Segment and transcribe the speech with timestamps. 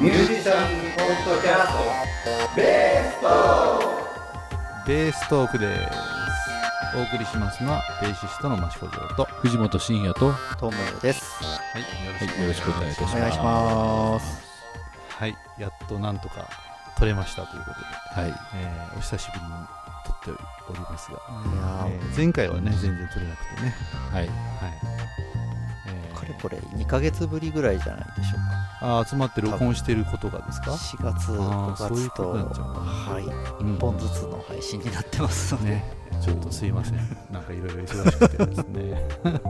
[0.00, 3.26] ミュージシャンポッドキャストベースト
[4.86, 11.42] ベーストークですお送りしますのはベーシストの益子城とは藤本慎也と、トムです。
[11.42, 13.16] いはい、よろしくお願いいたします。
[13.16, 14.42] お願いします。
[15.08, 16.48] はいやっとなんとか
[16.96, 19.50] 撮れましたということで、はい、えーお久しぶりに
[20.06, 21.20] 撮っておりますが、い
[21.56, 23.74] やえー前回はね全然撮れなくてね。
[24.12, 24.36] はい、はい、
[25.88, 30.66] えー、かれこれ2ヶ月ぶりぐらいじゃないでしょうあー集まって録音してることがですか？
[30.66, 33.24] か4月、あー5そういう月と、はい、
[33.62, 33.76] うん。
[33.76, 35.84] 1本ずつの配信になってますので、ね
[36.20, 36.96] ちょっとすいません。
[37.30, 38.90] なんかいろいろ忙しくてですね。
[38.90, 39.40] やっ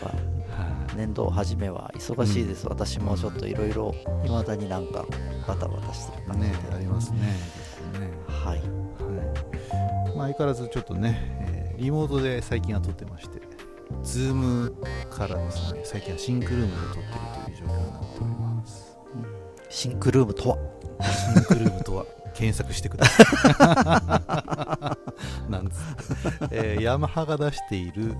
[0.00, 0.96] ぱはい。
[0.96, 2.66] 年度初めは忙しいです。
[2.68, 3.94] 私もちょっといろいろ、
[4.24, 5.04] いまだになんか
[5.46, 6.48] バタバタしてる感じで。
[6.48, 7.18] ねありますね。
[7.20, 8.10] ね。
[8.28, 8.58] はい。
[8.58, 10.16] はい。
[10.16, 13.40] まあ、相変わらずちょっとね、えーリモートで最近は撮ってまして、
[14.04, 14.72] Zoom
[15.10, 17.43] からですね、最近はシンクルームで撮ってるという
[19.74, 20.56] シンクルームとは？
[21.34, 22.04] シンクルームとは？
[22.32, 24.96] 検索してくださ
[25.48, 25.50] い。
[25.50, 25.80] なんです、
[26.52, 28.16] えーヤマハが出している、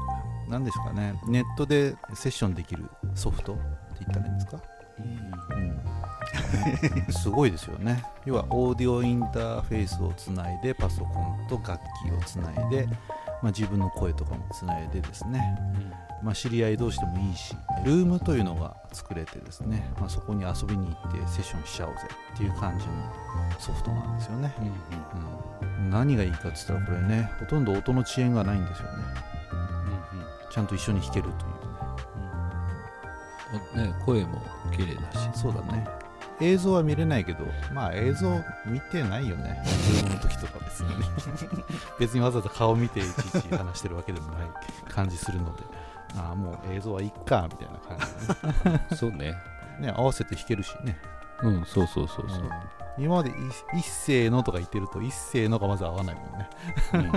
[0.48, 3.62] なんですかね、ネットでセッションできるソフトって
[4.00, 4.58] 言ったらいいんですか、
[7.06, 8.04] うん、すごいですよね。
[8.24, 12.86] 要はオーディオインターフェースをつないでパソコンと楽器をつないで、
[13.42, 15.56] まあ、自分の声とかもつないでですね、
[16.24, 22.00] まあ、知り合い同士でもいいしルームというのが作れてですね、まあ、そこに遊びに行ってセッションしちゃおうぜ
[22.34, 22.92] っていう感じの
[23.58, 24.54] ソフトなんですよね、
[25.76, 29.34] うん、何がいいかっつったらこれねほとんど音の遅延がないんですよね。
[30.50, 31.32] ちゃんと一緒に弾けるとい
[33.76, 33.88] うね。
[33.88, 35.84] ね、声も綺麗だし、そうだね。
[36.40, 39.62] 映像は見れないけどまあ映像見てないよね。
[39.64, 41.06] ズームの時とか別にね。
[41.98, 44.48] 別にわざわざ顔見ていちいち話してるわけでもない
[44.88, 45.62] 感じするので
[46.16, 49.34] ああもう映像はいっかみたいな感じ そうね、
[49.80, 50.96] で、ね、合わせて弾けるしね。
[51.42, 52.50] うん、そうそうそうそう、
[52.98, 53.32] 今までい
[53.78, 56.48] 一斉のとか言ってると一斉のがまず合わないもんね、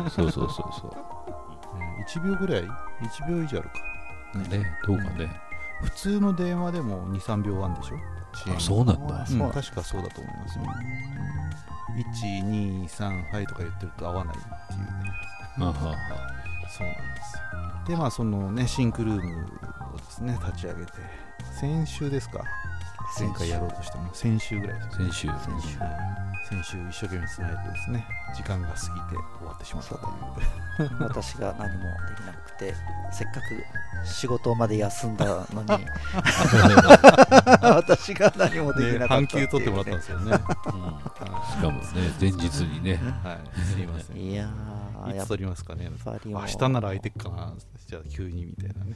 [0.03, 1.77] うん、そうそうそうそう。
[1.77, 3.75] ん、1秒ぐらい1秒以上あるか。
[4.35, 5.39] う、ね、どうかね、
[5.83, 7.97] 普通の電話でも23秒あるんでしょ？
[8.55, 9.16] あ、そうなんだ。
[9.16, 10.57] あ、うん、確かそうだと思います。
[10.59, 10.66] よ、
[11.95, 15.26] 123はいとか言ってると合わないっていうね
[15.66, 15.97] あはは
[16.69, 17.41] そうなんですよ。
[17.88, 19.45] でまあそのねシンクルーム
[19.94, 20.91] をですね立ち上げて
[21.59, 22.44] 先週ですか。
[23.19, 25.78] 前回やろうとしたの先週ぐらいです先週、先週。
[26.50, 28.88] 先週一生懸命つないでですね時間が過ぎて
[29.40, 30.07] 終わってしまったという。
[31.00, 32.75] 私が何もできなくて、
[33.12, 35.69] せっかく仕事まで休んだのに、
[37.63, 39.13] 私が何もできねなかった。
[39.16, 40.31] 半休取ってもらったんですよね。
[40.31, 41.84] うん、しかもね、
[42.22, 43.40] 前日にね、はい。
[43.59, 44.17] すいません。
[44.17, 44.50] いやー、
[45.16, 45.50] いつ取り。
[45.50, 45.90] ますかね。
[46.25, 47.53] 明日なら空いてっかな。
[47.88, 48.96] じゃあ急にみたいなね。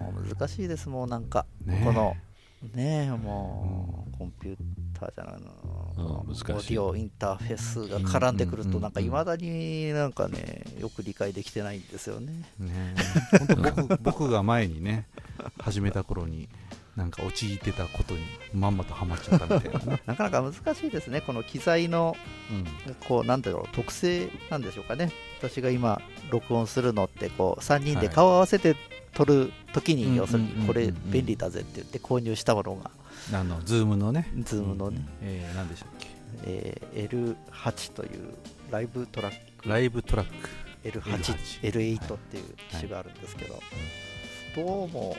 [0.00, 1.84] もう難しいです、もうなんか、ねえ。
[1.84, 2.16] この、
[2.74, 4.56] ねえ、もう、コンピュー
[4.98, 6.52] ターじゃないの、うん難しい。
[6.52, 12.32] オーディオインターフェースが絡んでくると、うんなんかいまだになんかね、よく理解できてないんですよね。
[12.58, 12.94] ね
[13.38, 15.06] 本当僕僕が前にね
[15.58, 16.48] 始めた頃に
[16.96, 18.20] なんか陥ってたことに
[18.52, 22.16] まんまとハマっちゃったみたいなね、なかなか難しいですね、この機材の、
[22.50, 22.94] うん。
[23.08, 25.10] こう、なんだろう、特性なんでしょうかね。
[25.40, 26.00] 私が今、
[26.30, 28.76] 録音するのって、こう、3人で顔合わせて
[29.12, 30.60] 撮るときに、はい要するにうんうんうん。
[30.60, 32.90] うんこれ便利だぜって言って購入したものが、
[33.32, 34.90] あのズームのね、ズームの。
[34.90, 36.08] ね、えー、何でしたっけ？
[36.44, 38.34] えー L8 という
[38.70, 39.68] ライブトラック。
[39.68, 40.32] ライブトラック。
[40.84, 41.02] L8、
[41.62, 43.62] L8 L8 っていう機種があるんですけど、
[44.54, 45.16] どうも、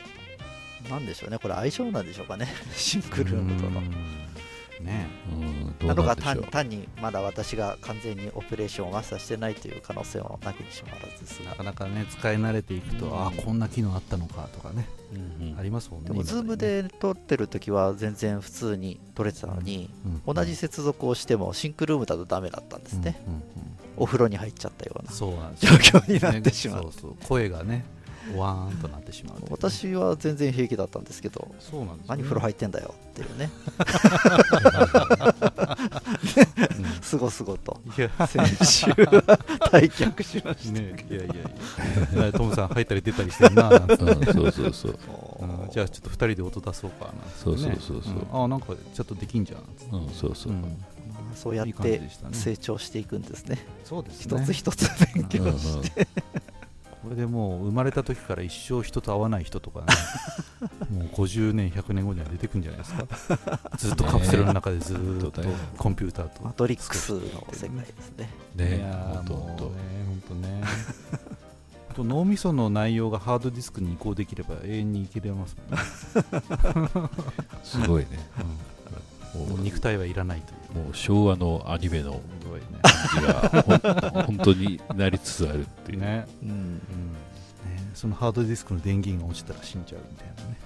[0.90, 3.80] なんでしょうね、これ相性なんでしょうかね、 シンクルームとの。
[3.80, 3.90] うん。
[4.84, 5.06] ね。
[5.82, 6.42] なのがうなんでしょう。
[6.42, 11.50] 単単にまだ私が完全にオペレーションをマスターしてないという可能性もなきにしもあらずですが。
[11.50, 14.86] なかなかね使い慣れていくと、ああこんな機能あったのかとかね、
[15.40, 15.58] うんうん。
[15.58, 16.08] ありますもんね。
[16.08, 23.42] でも、ズームで撮ってる時は全然普通に撮れてたのに、うん同じ接続をしてもシンクルームだとダメだったんですね、うんうん
[23.98, 25.38] お風呂に入っちゃったような状よ。
[25.58, 26.84] 況になってしまう。
[26.84, 27.16] ねそうそう。
[27.26, 27.84] 声がね
[28.34, 29.46] ワーンとなってしまううね。
[29.50, 32.22] 私は全然平気だったんですけどそうなんですよね。
[32.22, 33.50] 何風呂入ってんだよっていうね。
[36.78, 37.02] うん。
[37.02, 37.80] すごすごと。
[37.96, 38.10] いや。
[38.26, 38.96] 先週は
[39.70, 42.32] 退却しました、ねいやいやいや。
[42.32, 44.98] トムさん入ったり出たりしてるななんてうん、そうそうそう。
[45.40, 45.66] う。
[45.66, 47.12] んじゃあちょっと2人で音出そうかな。
[47.36, 48.14] そうそうそうそう。
[48.14, 48.44] うん。
[48.44, 49.98] あなんかちょっとできんじゃん。
[50.00, 50.52] うん、そうそう。
[50.52, 50.84] うん。
[51.34, 52.00] そうやって
[52.32, 53.58] 成長していくんですね。
[53.84, 55.58] そうです一つ一つ勉強うんうん。
[55.58, 56.08] して、
[57.06, 59.86] これでもう生まれた時から一生人と会わない人とかね
[60.90, 63.68] もう50年100年後には出てくるんじゃないですか。
[63.78, 65.40] ずっとカプセルの中でずーっと
[65.76, 67.20] コンピューターとマトリックスの
[67.52, 68.30] 世界ですね。
[68.56, 69.76] ねいやもうね
[70.08, 70.64] 本当ね。
[71.94, 77.08] と脳みその内容がハードディスクに移行できれば永遠に生きれますもんね、
[77.62, 78.08] すごいね。
[79.34, 79.48] うん。
[79.48, 82.20] もう肉体はいらないというもう昭和のアニメの
[82.82, 86.26] 感じが本当になりつつあるっていう、ね。
[86.42, 86.50] うん。
[86.50, 86.80] うんね、
[87.94, 90.58] そのハードディスクの電源が落ちたら死んじゃうみたいなね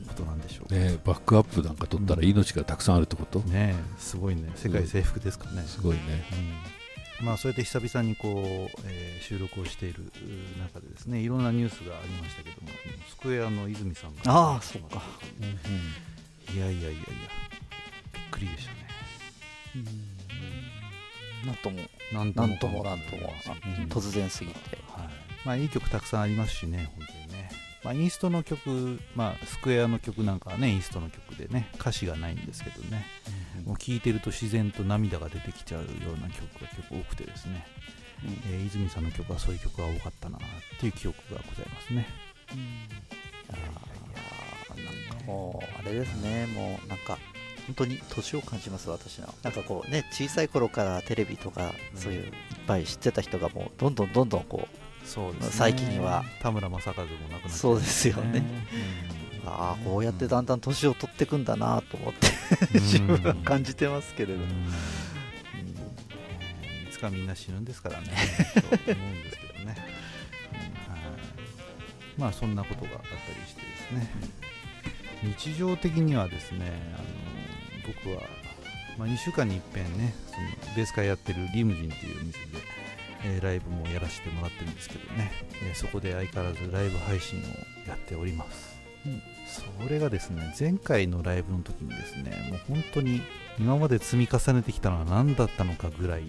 [0.00, 0.06] うん。
[0.06, 0.72] ことなんでしょう。
[0.72, 3.74] ね、バックアップなんか取ったら命がたくさんあるってこと、ね。
[3.98, 4.50] すごいね。
[4.54, 6.00] 世界征服ですからね、すごいね。
[7.20, 7.26] うん。
[7.26, 12.68] まあ、そうやって久々にこう、えー収録をしているう中でですねいろんなニュースがありましたけども
[13.10, 15.02] スクエアの泉さんがああそっか。
[16.54, 16.98] いやいやいやいや
[18.14, 18.87] びっくりでしたね
[21.46, 21.80] なんとも
[22.12, 22.84] なんとも。
[22.84, 23.32] なんとも
[23.88, 24.78] 突然すぎて。
[24.88, 25.08] はい。
[25.44, 27.50] まあ、いい曲たくさんありますしね、本当にね。
[27.84, 33.06] まあ、インストの曲、まあ、スクエアの曲なんかはね、インストの曲でね、歌詞がないんですけどね、
[33.64, 35.86] もう聴いてると自然と涙が出てきちゃうよ
[36.16, 37.64] うな曲が結構多くてですね、
[38.50, 40.40] えー泉さんの曲はそういう曲が多かったなっ
[40.80, 42.06] ていう記憶がございますね。
[43.50, 46.46] あーなんかもうあれですね。
[46.46, 47.16] もうなんか
[47.68, 52.32] 本当に年を感じます私のなんかこうね小さい頃からテレビとかそういういっ
[52.66, 54.66] ぱい知ってた人がもうどんどんどんどんこ
[55.04, 55.50] そうですね。
[55.52, 56.22] 最近は。
[56.40, 58.42] 田村正和も亡くなっちゃいましたそうですよね。
[59.42, 59.48] うん。
[59.48, 62.28] うああこうやってだんだん年を取ってくんだなと思って
[62.74, 62.82] うん。
[62.82, 64.40] 自分は感じてますけれど。
[64.40, 64.50] も、うん。
[64.50, 64.66] うん。
[64.66, 64.70] い
[66.90, 68.08] つかみんな死ぬんですからね。
[68.84, 69.78] と思うんですけどね、はい。
[72.18, 74.10] まあそんなことがあったりしてですね。
[75.22, 77.17] 日常的にはですねあの
[78.04, 78.22] 僕は、
[78.98, 82.58] まあ、2週間に一遍ねそのベース会やってるリムジンっていうお店で、
[83.24, 85.32] えーライブもやらせてもらってるんですけどね、
[85.66, 87.42] えーそこで相変わらずライブ配信を
[87.88, 89.22] やっております、うん。
[89.46, 93.22] それがですね前回のライブの時にですねもう本当に
[93.58, 96.24] 今まで積み重ねてきたのは何だったのかぐらい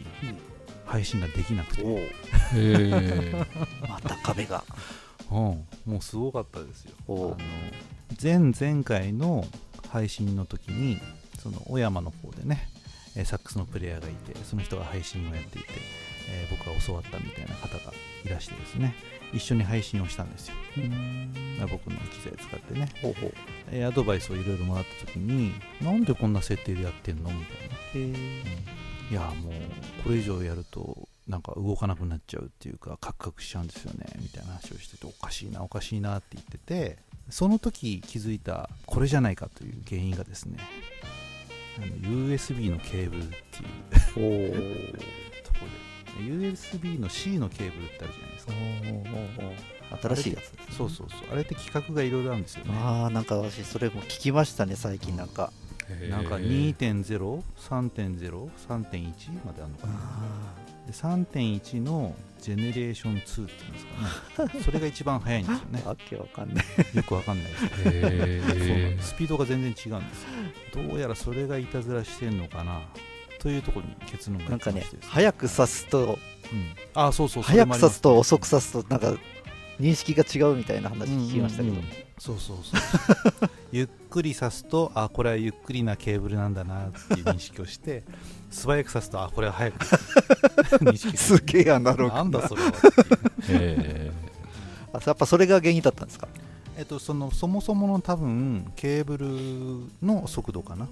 [0.86, 2.12] 配信ができなくて、
[3.88, 4.64] また壁が。
[5.32, 6.96] うん、もうすごかったですよ。
[7.08, 7.38] あの
[8.22, 9.46] 前々回の
[9.90, 11.00] 配信の時に
[11.40, 12.70] その小山の方でね
[13.16, 15.68] えーサックスのプレイヤーがいてその人が配信をやっていて、
[16.30, 17.94] えー僕が教わったみたいな方が
[18.24, 18.96] いらしてですね
[19.34, 20.56] 一緒に配信をしたんですよ、
[21.58, 23.34] まあ僕の機材使ってね、ほうほう。
[23.72, 27.30] えーアドバイスをいろいろもらった時になんでこんな設定でやってんの？
[27.32, 27.76] みたいな。
[27.94, 28.00] へ
[29.12, 29.54] いやもう
[30.04, 34.06] これ以上やるとなんか動かなくなっちゃうっていうかカクカクしちゃうんですよね。
[34.20, 36.98] みたいな話をしてておかしいなおかしいなって言ってて
[37.30, 40.58] その時気づいたこれじゃないかという原因がですね
[41.82, 41.96] あの
[42.30, 43.36] USB のケーブルって
[44.20, 45.60] いうおとこ
[46.18, 48.54] ろで USB の C のケーブルってあるじゃないですか。
[50.02, 50.52] 新しいやつ。
[50.54, 51.20] ねそうそうそう。
[51.32, 52.74] あれって規格がいろいろあるんですよね。
[52.78, 55.52] ああなんか私それも聞きましたね最近なんか。
[56.08, 59.94] なんか2.0、3.0、3.1まであるのかな
[60.90, 63.86] で3.1のジェネレーション2っていうんです
[64.36, 64.62] かね。
[64.66, 65.84] それが一番早いんですよね。
[65.86, 66.66] わけわかんない。
[66.96, 70.88] よくわかんないですけどへそうなんえですスピードが全然違うんですよ。
[70.88, 72.82] どうやらそれがいたずらしてんのかな。
[73.40, 76.20] というところに結論がなんかね早く刺すと
[76.52, 79.22] うん、あそうそう早く刺すと遅くす刺すとなんか
[79.80, 81.76] 認識が違うみたいな話聞きましたけど、
[82.18, 82.78] そうそうそ
[83.46, 88.04] う ゆっくり刺すとあこれはゆっくりなケーブルなんだなっていう認識をして
[88.52, 89.86] 素早く刺すとあこれは早く。
[90.84, 92.16] 認識すげえアナログ。
[92.16, 92.72] なんだそれはっ
[93.46, 93.62] ていう。
[93.62, 94.12] へ
[94.94, 96.28] あやっぱそれが原因だったんですか？
[96.78, 100.88] えっと、そのそもそもの多分ケーブルの速度かな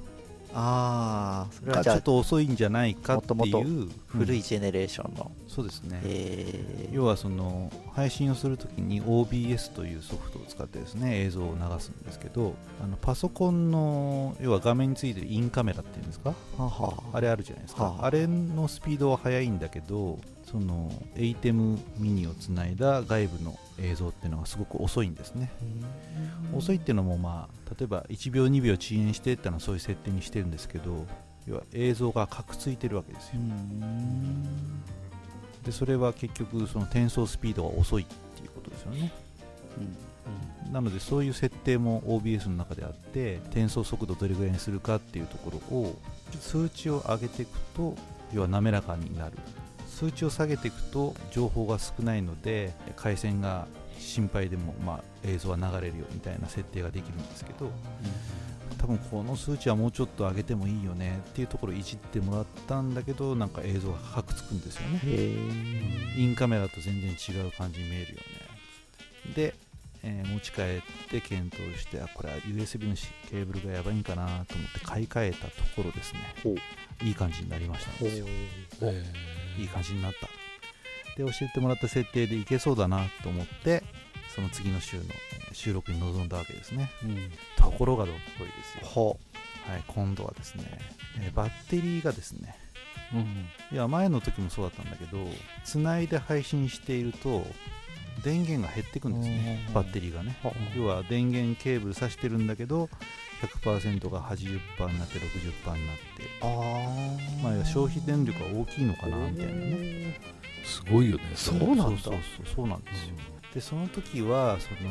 [0.59, 3.89] ああそれはちょっと遅いんじゃないかっていう。
[4.07, 6.95] 古うんいジェネレーションの、そうですね、えー。
[6.95, 16.33] 要はその配信をするときに OBS というソフトを使ってですね映像を流すんですけどあのパソコンの要は画面についてるインカメラっていうんですか？
[16.57, 18.05] ははあれあるじゃないですか、はあ。
[18.07, 20.17] あれのスピードは速いんだけど
[20.49, 25.51] その ATEM ミニをつないだ外部の映像っていうのがすごく遅いんですね。
[26.55, 31.05] 遅いっていうのもまあ例えば1秒2秒遅延してっていうのはそういう設定にしてるんですけど
[31.47, 33.33] 要は映像がカクついてるわけですよ。
[35.65, 39.11] でそれは結局その転送スピードが遅いっていうことですよね。
[40.71, 45.97] なのでそういう設定も OBS の中であって転送速度どれぐらいにするかっていうところを
[46.39, 47.95] 数値を上げていくと
[48.33, 49.37] 要は滑らかになる
[49.97, 57.71] 数値を下げていくと情報が少ないので回線が心配でも、まあ、映像は流れるよみたいな設定ができるんですけど
[58.77, 64.99] 多分この数値はもうちょっと上げてもいいよねっていうところをいじってもらったんだけどなんか映像がカクつくんですよね。
[66.15, 69.33] インカメラと全然違う感じに見えるよね。
[69.35, 69.55] で、
[70.03, 70.65] えー持ち帰っ
[71.09, 76.55] て検討してあこれは USB のしケーブルがやばいんかなと思って買い替えたところですねほ
[77.03, 78.25] いい感じになりましたんですよ
[78.83, 79.03] え
[79.57, 80.27] いい感じになった。
[81.21, 83.83] で教えてもらった設定でいけそうだなと思って
[84.35, 86.91] その次の週のえー収録に臨んだわけですね。
[87.57, 88.81] ところがどっこいですよ。
[88.83, 89.19] ほ
[89.67, 90.63] はい、今度はですね、
[91.19, 92.55] えーバッテリーがですね
[93.13, 95.17] うんいや前の時もそうだったんだけど
[95.63, 97.45] つないで配信していると
[98.23, 99.65] 電源が減っていくんですね。
[99.67, 99.73] うん。
[99.73, 100.37] バッテリーがね。
[100.43, 102.89] は要は電源ケーブル挿してるんだけど
[103.63, 106.27] 100%が80%になって60%になって。
[106.41, 110.19] ああまあ、消費電力が大きいのかなみたいなね。
[110.63, 111.83] すごいよねそうなんだ。
[111.83, 113.15] そうそうそうそうなんですよ。
[113.53, 114.89] でその時はその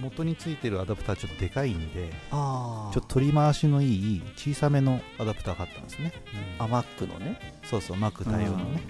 [0.00, 6.12] 元についてるアダプターちょっとでかいんでちょっと取り回しのいい小さめのアダプターがあったんですね。
[6.58, 7.38] あ Mac のね。
[7.64, 8.82] そうそう Mac 対応のね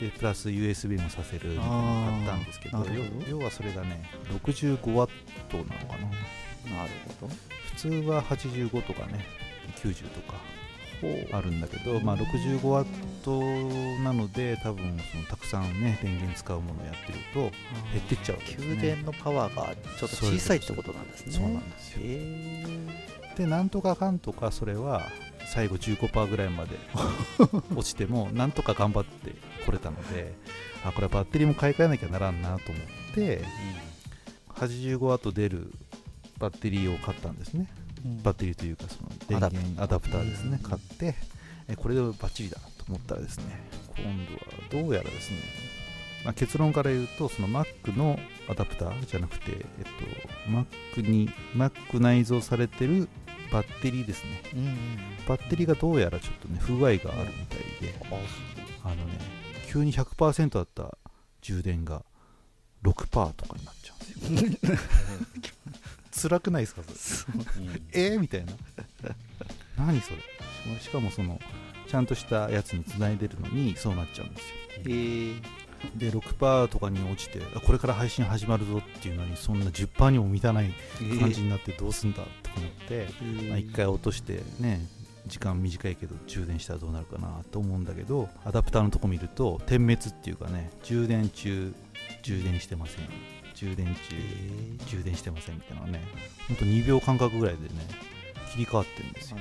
[0.00, 2.84] でプラス USB もさせるみたいなのがあったんですけど
[3.28, 4.02] 要はそれがね
[4.44, 6.08] 65W なのかな。
[6.76, 6.90] なる
[7.20, 7.32] ほど。
[7.74, 9.24] 普通は85とかね
[9.76, 10.38] 90とか
[11.32, 18.44] あるんだけど、まあ、65W なので多分そのたくさんね電源使うものをやってると減ってっちゃうね。
[18.44, 21.32] 給電のパワーがちょっと小さいってことなんですね。
[21.32, 22.00] そうなんですよ。
[22.04, 22.78] へ
[23.36, 25.02] でなんとかかんとかそれは
[25.52, 26.76] 最後15%ぐらいまで
[27.74, 29.34] 落ちても なんとか頑張って
[29.66, 30.32] これたので
[30.84, 33.44] あこれはバッテリーも買い替えなきゃならんなと思って
[34.48, 35.72] 85ワット出る
[36.38, 37.68] バッテリーを買ったんですね。
[38.06, 40.30] ーバッテリーというかその電源アダプター。
[40.30, 40.58] ですね。
[40.62, 41.14] 買って
[41.68, 43.44] えこれでバッチリだと思ったらですね
[43.96, 45.36] 今度はどうやらですね、
[46.24, 53.08] まあ、結論から言うとその Mac のアダプターじゃなくて、えっと、Mac に Mac 内蔵されてる
[53.50, 54.42] バッテリーですね。
[54.54, 54.76] うんうん
[55.28, 57.94] バッテリーがどうやらちょっとね不具合があるみたいで。
[58.82, 59.02] あのね
[59.68, 60.96] 急に100%だった
[61.42, 62.04] 充電が
[62.82, 63.94] 6%とかになっちゃ
[64.26, 64.78] うんですよ。
[66.30, 67.26] 辛くないですかそ
[67.92, 68.10] れ？
[68.12, 68.52] えー、みたいな。
[69.76, 70.80] 何それ？
[70.80, 71.38] しかもその
[71.86, 74.54] ちゃんとしたやつにつないでるのにそうなっちゃうんですよ。
[74.78, 75.59] えー
[75.96, 80.72] で6%とかに落ちてあこれから配信始まるぞっていうのにそんな10%にも満たない
[81.18, 83.06] 感じになってどうすんだと思って、
[83.48, 84.86] まあ、1回落としてね
[85.26, 91.74] 時間短いけど充電したらどうなるかなと思うんだけどアダプターのとこ見ると点滅っていうかね充電中
[92.22, 93.04] 充電してません。
[93.54, 94.00] 充電中
[94.86, 96.00] 充電してませんみたいなね。
[96.48, 97.68] ほんと2秒間隔ぐらいでね
[98.52, 99.36] 切り替わってるんですよ。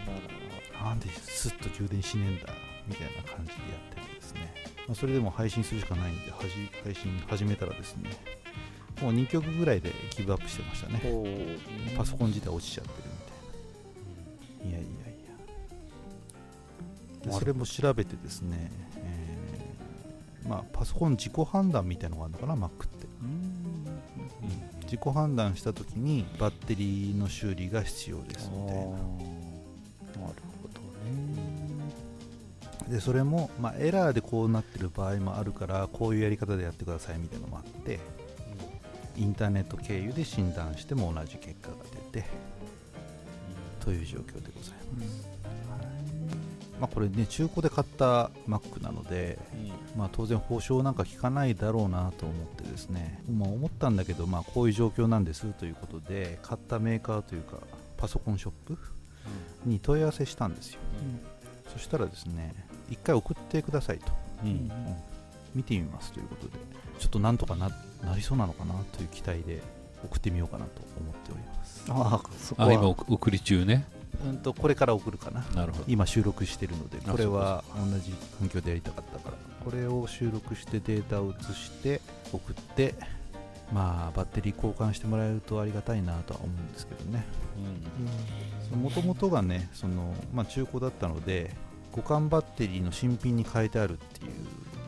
[0.83, 2.53] なんでスッと充電しねえんだ
[2.87, 4.53] みたいな感じでやっててですね、
[4.89, 6.49] まあ、それでも配信するしかないんで配
[6.95, 8.09] 信始めたらですね
[9.03, 10.99] もう2曲ぐらいでギブアップしてましたね。
[11.95, 13.09] パソコン自体落ちちゃってる
[14.63, 14.71] みたいな。
[14.71, 14.91] いやいやい
[17.23, 17.31] や。
[17.31, 23.07] でそれも調べてですね、えーまあ、パソコン自己判断みたいなのがあるのかな Mac って、
[24.83, 28.97] 自己判断した時にバッテリーの修理が必要ですみたいな
[32.89, 37.99] でそれも、まあ、エラーでこうなってる場合もあるからこういうやり方でやってくださいみたいなのもあって
[39.15, 41.75] インターネット経由で診断しても同じ結果が
[42.11, 42.27] 出て
[43.79, 45.29] という状況でございます、
[46.79, 49.37] まあ、これね中古で買った Mac なので、
[49.95, 57.57] まあ、当然保証なんか効かないだろうなと思ってですね、まあ、思ったんだけど、まあ、こういう状況なんですということで買ったメーカーというか
[57.97, 58.77] パソコンショップ
[59.65, 60.79] に問い合わせしたんですよ。
[61.71, 64.11] そしたらですね一回送ってくださいと。
[64.43, 64.71] うん
[65.55, 66.53] 見てみますということで。
[66.99, 67.69] ちょっとなんとかな
[68.03, 69.61] なりそうなのかなという期待で
[70.03, 71.85] 送ってみようかなと思っております。
[71.89, 73.87] ああそこあ今は送送り中ね。
[74.25, 75.43] うんとこれから送るかな。
[75.55, 75.85] なるほど。
[75.87, 79.37] 今収録してるのであこれは同じ環境でやりたかったから。
[79.63, 82.95] これを収録してデータを移して送って
[83.73, 87.25] まあバッテリー交換してもらえるとありがたいなとは思うんですけどね。
[88.75, 91.55] もともとがねその、まあ、中古だったので
[91.95, 94.31] 互換バッテリーの新品に変えてあるっていう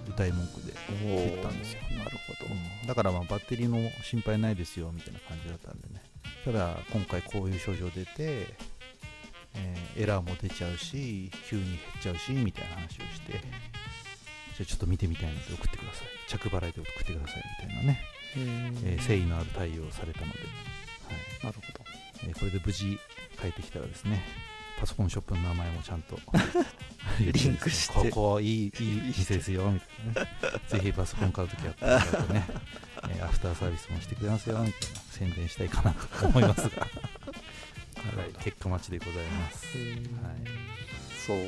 [0.10, 1.82] 歌い文句で切ったんですよ。
[1.98, 2.32] なるほ
[2.88, 6.02] だからまあバッテリーの心配ないですよみたいな感じだったんでね。
[6.44, 13.42] ただ今回こういう症状出て、えーエラーも出ちゃうし急に減っちゃうしみたいな話をしてじゃ
[14.62, 16.08] あちょっと見てみたいので送ってください。
[16.28, 18.02] 着払いで送ってくださいみたいなね、
[18.38, 21.46] えー誠意のある対応をされたので、はい。
[21.46, 21.86] なるほど。
[22.24, 22.98] えーこれで無事
[23.40, 24.24] 帰ってきたらですね
[24.82, 26.18] パソコンショップの名前もちゃんと。
[27.22, 27.94] リンクして。
[27.94, 30.50] ここいいいい店ですよみたいな。
[30.52, 32.44] ね ぜひパソコン買うときはこれだとね、
[33.10, 36.62] えーアフターサービスもしてくれますよみたいな宣伝したいかなと思います。
[36.70, 39.88] が、 はい、結果待ちでございます、はい。
[41.28, 41.48] そうなん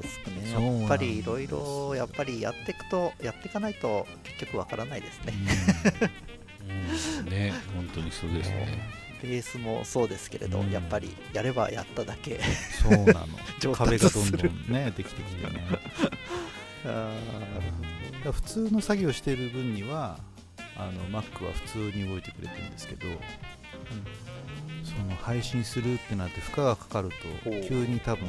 [0.00, 0.80] ですかね。
[0.80, 5.34] やっぱりいろいろやっぱりやっていくとやっていかないと結局わからないですね。
[7.20, 7.30] うん。
[7.30, 10.70] ね本当にそうですねベースもそうですけれど、うん。
[10.70, 12.40] やっぱりやればやっただけ。
[12.82, 13.26] そうなの。
[13.60, 14.38] 上壁達する。
[14.38, 15.66] がどんどんねできてきてね。
[16.86, 17.12] あ
[18.32, 20.18] 普通の作業している分には
[20.76, 23.06] あの Mac は普通に動いてくれてるんですけど、
[24.82, 27.10] そその配信するってなって負荷がかかる
[27.42, 27.62] とほう。
[27.68, 28.28] 急に多分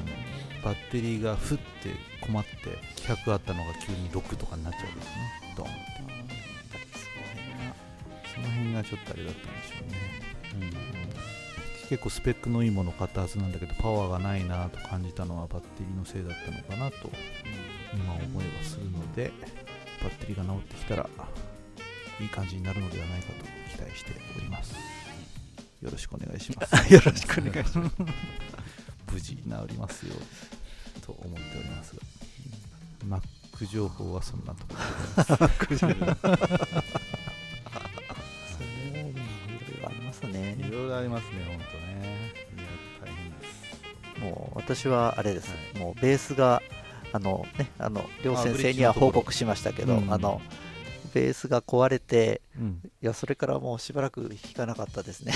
[0.64, 1.64] バッテリーがふって
[2.22, 2.52] 困って
[3.02, 5.12] 100あったのが急に6とかになっちゃうんですね。
[5.56, 5.75] ドンって。
[5.75, 5.86] やっ
[6.72, 6.86] ぱり
[8.34, 10.35] その辺がちょっとあれだったんでしょうね、
[11.90, 17.10] 結構スペックのいいものを買ったはずなんだけどパワーがないなと感じたのはバッテリーのせいだったのかなと
[17.94, 19.32] 今思えばするので
[20.02, 21.10] バッテリーが治ってきたら
[22.20, 23.46] いい感じになるのではないかと
[23.76, 24.74] 期待しております。
[25.82, 26.94] よろしくお願いします。
[26.94, 27.96] よろしくお願いします。
[29.12, 30.16] 無事治りますよ。
[31.06, 31.96] と思っております。
[33.10, 34.74] が Mac 情報はそんなとこ
[35.70, 35.78] ろで。
[35.78, 35.88] そ
[41.25, 42.34] ますね本当ね。
[42.55, 42.63] いや
[43.01, 44.22] 大変です。
[44.22, 46.62] もう私はあれです、はもうベースが
[47.12, 50.22] あのねあの両先生には報告しましたけどあ、うん。
[50.22, 50.41] の
[51.13, 52.82] ベースが壊れてうん。
[53.01, 55.34] いやそれからもうしばらく弾かなかったですね。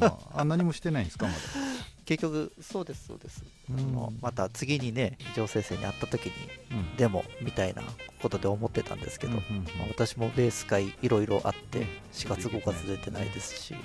[0.00, 0.40] まあ。
[0.40, 1.38] あ何もしてないんですかまだ？
[2.04, 4.18] 結局そうですそうです、うん。
[4.20, 6.32] また次にね女先生に会った時に
[6.72, 6.96] うん。
[6.96, 7.82] でもみたいな
[8.20, 9.64] ことで思ってたんですけど、うんうんうん。
[9.78, 11.86] まあ私もベース会いろいろあってね。
[12.12, 13.74] 4月5月出てないですし。
[13.74, 13.80] うん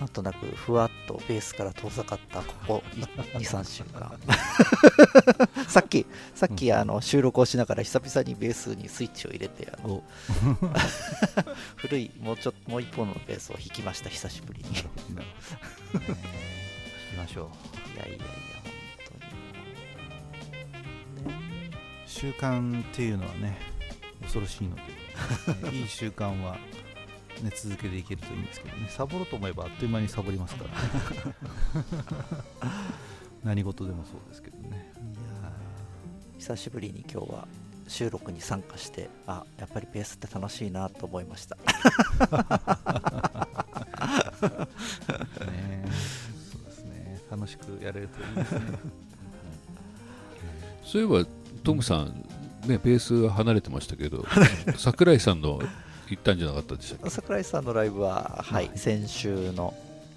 [0.00, 4.18] なんとなくふわっとベースから遠ざかったここ23週間。
[5.68, 10.04] さっきさっきあの収録をしながら久々にベースにスイッチを入れてあの
[11.76, 14.70] 古いもうちょっともう一本のベースを弾きました久しぶりに。
[14.70, 15.14] いなるほど。
[15.14, 15.26] なるほどね
[17.08, 17.50] 聞きましょ
[17.94, 17.98] う。
[17.98, 18.24] やいやいや
[22.06, 23.58] 習慣っていうのはね
[24.22, 24.88] 恐ろしいので、ね
[25.72, 26.56] いい習慣は、
[27.42, 28.88] ね、続けていけるといいんですけどね。
[28.88, 31.34] サボろうと思えばあっという間にサボりますから、
[33.44, 34.68] 何事でもそうですけどね。
[34.68, 36.38] いやー。
[36.38, 37.48] 久しぶりに今日は
[37.88, 41.56] 収録に参加してあやっぱりベースって楽しいなと思いました。
[45.46, 45.84] ね
[46.50, 47.20] そうですね。
[47.30, 48.60] 楽しくやれるといいですね。
[50.84, 51.28] そういえば
[51.64, 52.24] トムさん、
[52.66, 54.24] ね、ベース離れてましたけど
[54.76, 55.60] 桜井さんの
[56.10, 58.78] 行ったんじゃなかったでした桜井さんのライブは、はいは、い。
[58.78, 59.74] 先週の、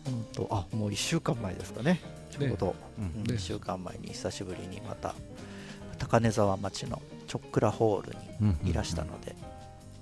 [0.08, 2.00] うんと、あもう1週間前ですかね、
[2.30, 5.14] ちょうど、ね1週間前に久しぶりにまた、
[6.00, 8.16] 高根沢町のチョックラホール
[8.64, 9.36] にいらしたので、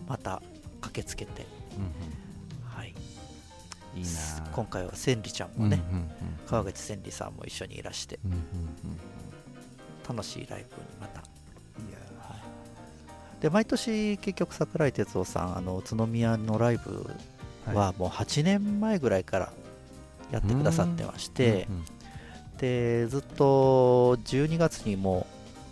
[0.07, 0.41] また
[0.81, 1.45] 駆けつけて、
[2.65, 2.93] はい、
[3.95, 4.05] いい
[4.53, 5.81] 今回は千里ちゃんもね、
[6.47, 8.19] 川口千里さんも一緒にいらして、
[10.07, 11.23] 楽しいライブにまた。
[13.41, 19.53] で毎年結局桜井哲夫さんあの宇都宮のライブーはもう8年前ぐらいから
[20.31, 21.85] やってくださってまして、うんうん
[22.59, 25.25] でずっと12月にも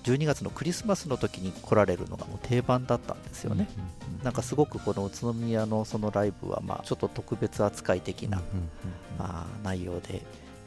[0.03, 8.69] 12月のクリスマスの時に来られるのがもう定番だったんですよね、うんうんなんかすごくこの宇都宮のそのライブはまあちょっと特別扱い的な、うんうん
[9.19, 10.21] まあ、内容で、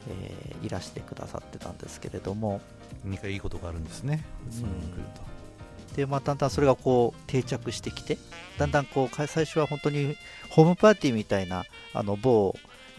[0.07, 2.61] えーいらしてくださってたんですけれども。
[3.03, 4.23] うん何かいいことがあるんですね。
[4.47, 5.30] 宇都宮に来ると
[5.95, 8.17] で、まあ、だんだんそれがこう定着してきて
[8.57, 10.15] だんだんこうか最初は本当に
[10.49, 12.55] ホームパーティーみたいなあの某、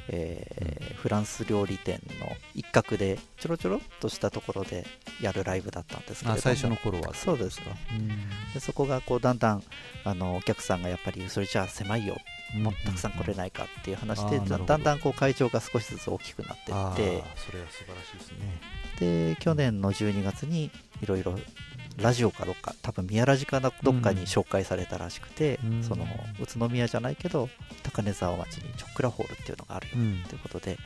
[0.09, 4.87] えーフランス料理店の一角でちょろちょろっとしたところで
[5.21, 6.39] やるライブだったんですけれども。
[6.39, 7.13] あ最初の頃は。
[7.13, 7.61] そうです。
[7.61, 8.09] かうん。
[8.55, 9.65] でそこがこうだんだん
[10.05, 12.17] あのお客さんがやっぱりそれじゃあ狭いよ。
[12.55, 17.25] もっとたくさん来れないかっていう話で、だんだんこう会場が少しずつ大きくなっていって。
[17.37, 19.33] それは素晴らしいですね。
[19.33, 20.71] で去年の12月に
[21.03, 21.37] いろいろ
[21.97, 25.83] ラジオかどっか多分宮ラジかなどっかに紹介されたらしくて、うん。
[25.83, 26.05] その
[26.41, 27.49] 宇都宮じゃないけど
[27.83, 30.23] 高根沢町にチョックラホールっていうのがあるようん。
[30.29, 30.77] ということで、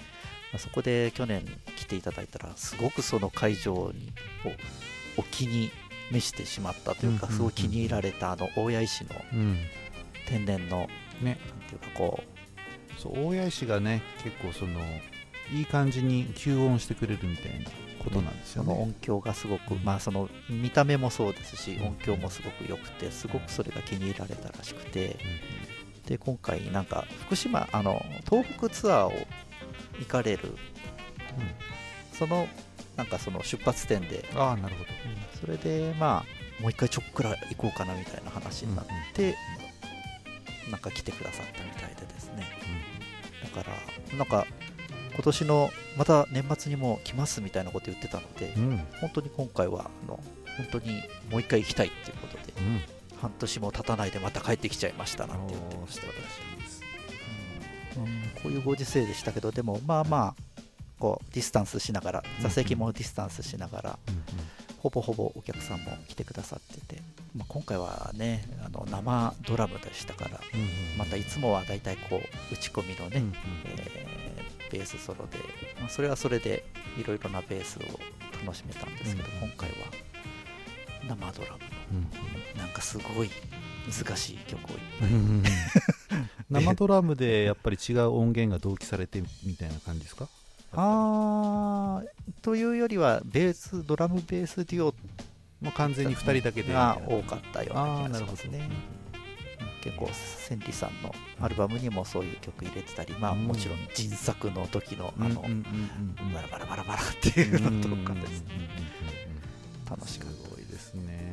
[0.52, 1.44] まあそこで去年
[1.76, 4.12] 来ていただいたらすごくその会場に
[5.16, 5.70] おお気に
[6.10, 9.58] 召してしまったというか、すごい気に入られたあの大谷石のうん。
[10.26, 10.88] 天然の
[11.20, 11.38] ね。
[11.60, 12.20] なんていうかこ
[12.98, 14.80] そう大谷石がね結構その
[15.52, 17.70] いい感じに吸音してくれるみたいな
[18.02, 18.72] ことなんですよね。
[18.72, 25.16] うその音響がすごく、まあその見た目もそうですし音響もすごく良くてすごくそれが気に入られたらしくて。
[26.06, 29.12] で今回なんか福島あの東北ツアーを
[29.98, 30.56] 行かれる。
[32.12, 32.48] その
[32.96, 34.24] なんかその出発点で。
[34.34, 34.90] ああなるほど。
[35.40, 36.24] それでま
[36.58, 39.34] あもう一回ちょっくら行こうかなみたいな話になって、
[40.70, 42.46] なんか来てくださったみたいでですね。
[43.42, 44.46] だからなんか
[45.16, 48.62] 今年のまた年末にも来ますみたいなこと言ってたので、うん。
[48.64, 50.20] うん本当に今回はあの
[50.58, 52.82] 本当にもう一回行きたいっていうことでうん。
[53.20, 56.06] 半年も経たないでまた帰ってきちゃいましたなんて言ってました。
[57.98, 58.06] うん。
[58.42, 60.42] こういうご時世でしたけどでもまあまあ
[60.98, 63.98] こうディスタンスしながら座席もディスタンスしながら、
[64.78, 67.02] ほぼほぼお客さんも来てくださってて、
[67.34, 70.40] まあ、今回はねあの生ドラムでしたから
[70.96, 73.22] またいつもはだいたいこう打ち込みのね、
[73.66, 74.25] えー
[74.70, 75.38] ベースソロで、
[75.80, 76.64] まあ、それはそれで
[76.98, 77.82] いろいろなベースを
[78.44, 79.76] 楽しめたんですけど、うん今回は
[81.08, 81.58] 生ドラム
[81.92, 82.02] うん
[82.58, 83.30] のなんかすごい
[84.04, 85.42] 難しい曲をいっうんうん
[86.50, 90.28] 生ドラムでやっぱり違う音源が同期されてみたいな感じですか？
[90.74, 94.94] あーというよりはベースドラムベースデュオ
[95.60, 98.68] もう完全に2人だけでが多かったような気がしますね
[99.86, 105.42] 結構千里さんのアルバムにもそういう曲入れてたりまあうんもちろん新作の時のあの
[106.34, 108.86] バラバラバラバラっていうのとかですうんうんうんうん
[109.88, 111.32] 楽しくすごいですね。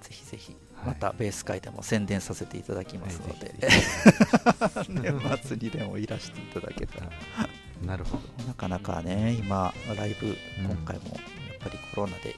[0.00, 0.86] ぜひぜひはい。
[0.86, 7.10] またベース会でも宣伝させていただきますので、はいぜ 年末にでもいらしていただけたら。
[7.10, 7.16] ひ
[7.84, 8.44] なるほど。
[8.44, 10.36] なかなかね今ライブうん。
[10.66, 12.36] 今回もやっぱりコロナで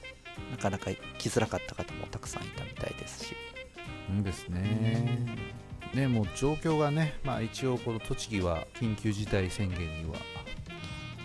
[0.49, 0.89] なかなか
[1.19, 3.35] 来づらかった方もたくさんいたみたいですし。
[3.49, 3.54] うん
[4.23, 5.25] ですね。
[5.93, 10.17] ねもう状況がねまあ一応この栃木は緊急事態宣言には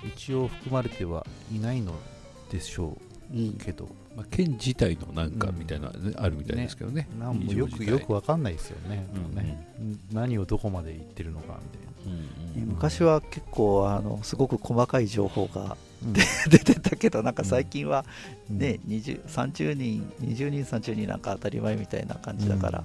[0.05, 1.95] 一応含まれてはいないの
[2.51, 2.97] でしょ
[3.33, 3.89] うけど。
[4.17, 7.09] まあ、県自体のなんかうんみたいな、ねあるみたいですけどね。
[7.17, 9.65] なんもよくよくわかんないですよね,、うんね。
[10.13, 11.61] 何をどこまで言ってるのか
[12.07, 15.77] みうんうん昔は結構あのすごく細かい情報が
[16.15, 18.05] たい出てたけどなんか最近は
[18.51, 22.85] なね、20 30人20人30人なんか当たり前みたいな感じだから、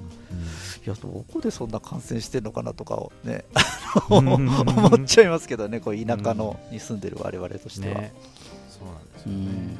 [0.85, 3.45] いやどこでそんな感染してんのかなとかをね
[4.09, 4.27] うん。
[4.29, 8.13] 思っちゃいますけどねこう田舎のに住んでる我々としては、ね。
[8.69, 9.45] そうなんですうよね。
[9.45, 9.77] ん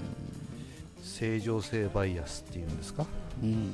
[1.04, 3.06] 正常性バイアスっていうんですか？
[3.42, 3.70] うん。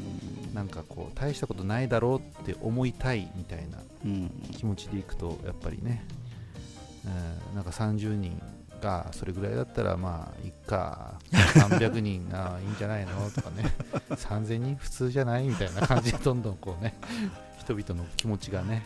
[0.53, 4.29] なんかこう大したことないだろうって思いたいみたいなうん。
[4.57, 6.03] 気持ちでいくとやっぱりね、
[7.05, 8.39] うん、なんか30人
[8.81, 11.13] がそれぐらいだったらまあいっか。
[11.31, 13.29] 300人あいいんじゃないの？
[13.31, 13.63] とかね。
[14.09, 15.47] 3000人普通じゃない？
[15.47, 16.95] みたいな感じでどんどんこうね
[17.59, 18.83] 人々の気持ちがね。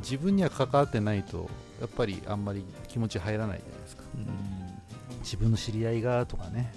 [0.00, 1.48] 自分には関わってないと
[1.80, 4.02] やっぱりあんまり気持ち入らないじゃないですか。
[5.22, 6.72] 自分の知り合いがとかね、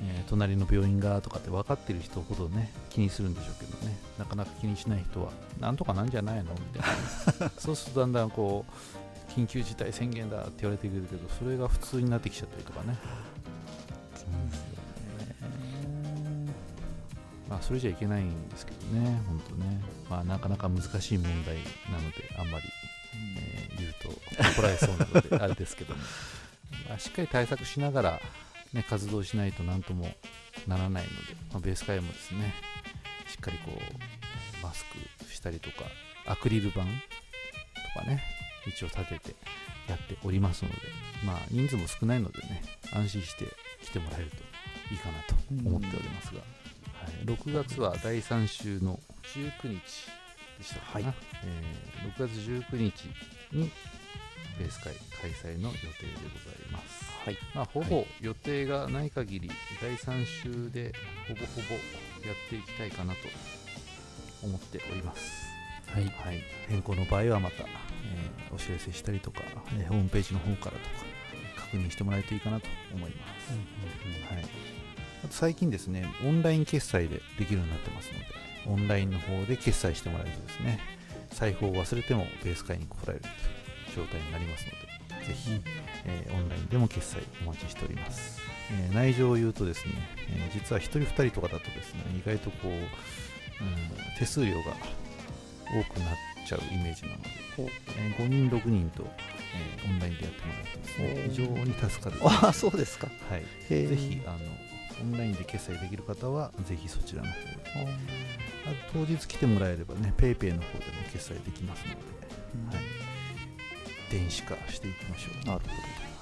[0.00, 3.96] えー隣の病院がとかって分かってる人ほどね気にするんでしょうけどね。
[4.18, 6.52] なかなか気にしない人はなんとかなんじゃないの？
[6.52, 7.50] みたいな。
[7.58, 8.72] そうするとだんだんこう
[9.36, 12.96] 緊急事態宣言だって言われてくるけどそれが普通になってきちゃったりとかね、
[17.48, 19.80] まあそれじゃいけないんですけどね本当ね。
[20.08, 21.56] まあなかなか難しい問題
[21.92, 22.64] なのであんまり、
[23.38, 24.08] えー言うと
[24.42, 26.00] 怒られそうなのであれですけども、
[26.88, 28.20] まあ、しっかり対策しながら、
[28.72, 30.14] ね、活動しないと何とも
[30.66, 32.54] ならないので、まあ、ベース会もですね
[33.28, 34.84] しっかりこうマス
[35.20, 35.84] クしたりとか
[36.26, 36.86] アクリル板と
[38.00, 38.35] かね
[38.66, 39.36] 一応立てて
[39.88, 40.76] やっておりますので
[41.24, 43.44] まあ人数も少ないのでね安心して
[43.82, 44.36] 来てもらえると
[44.92, 45.34] いいかなと
[45.68, 46.44] 思っておりますが、は
[47.22, 49.00] い、6月は第3週の
[49.34, 49.80] 19日
[50.58, 51.14] でしたかな、はい。
[51.44, 53.06] えー6月19日
[53.52, 53.70] に
[54.58, 57.04] ベース会開催の予定でございます。
[57.24, 57.38] はい。
[57.54, 59.50] まあ、ほぼ予定がない限り、
[59.80, 60.94] 第3週で
[61.28, 61.74] ほぼほぼ
[62.26, 63.18] やっていきたいかなと
[64.42, 65.55] 思っております。
[65.92, 66.04] はい。
[66.04, 67.66] はい、変更の場合はまた、えー
[68.54, 69.42] お知らせしたりとか、
[69.78, 70.80] えーホームページの方からとか
[71.56, 73.52] 確認してもらえるといいかなと思います。
[74.34, 74.44] はい、
[75.24, 78.24] あと最近ですね、オンライン決済でできるようになってますので、
[78.66, 80.78] オンラインの方で決済してもらえるとですね、
[81.30, 84.70] 財布を忘れてもベース会に来られるという状態になりますの
[85.20, 85.50] で、ぜひ、
[86.04, 88.40] えーオンラインでも決済お待ちしております。
[88.72, 89.92] えー内情を言うとですね、
[90.30, 92.80] えー実は1人2人とかだとですね、意外とこう、うん
[94.18, 94.72] 手数料が
[95.72, 102.16] 多くなっちゃうイメージなので、えー5人、6人と、えーオンラインでやってもらうとですね、非常に助かる。
[102.22, 103.08] ああそうですか。
[103.30, 104.36] はい、ぜひあの
[105.00, 108.06] オンラインで決済できる方はぜひそちらの方で。
[108.66, 111.96] あと当日来てもらえればね PayPay の方でも決済できますので、
[112.76, 112.84] はい、
[114.10, 115.46] 電子化していきましょう。
[115.46, 115.72] なるほど。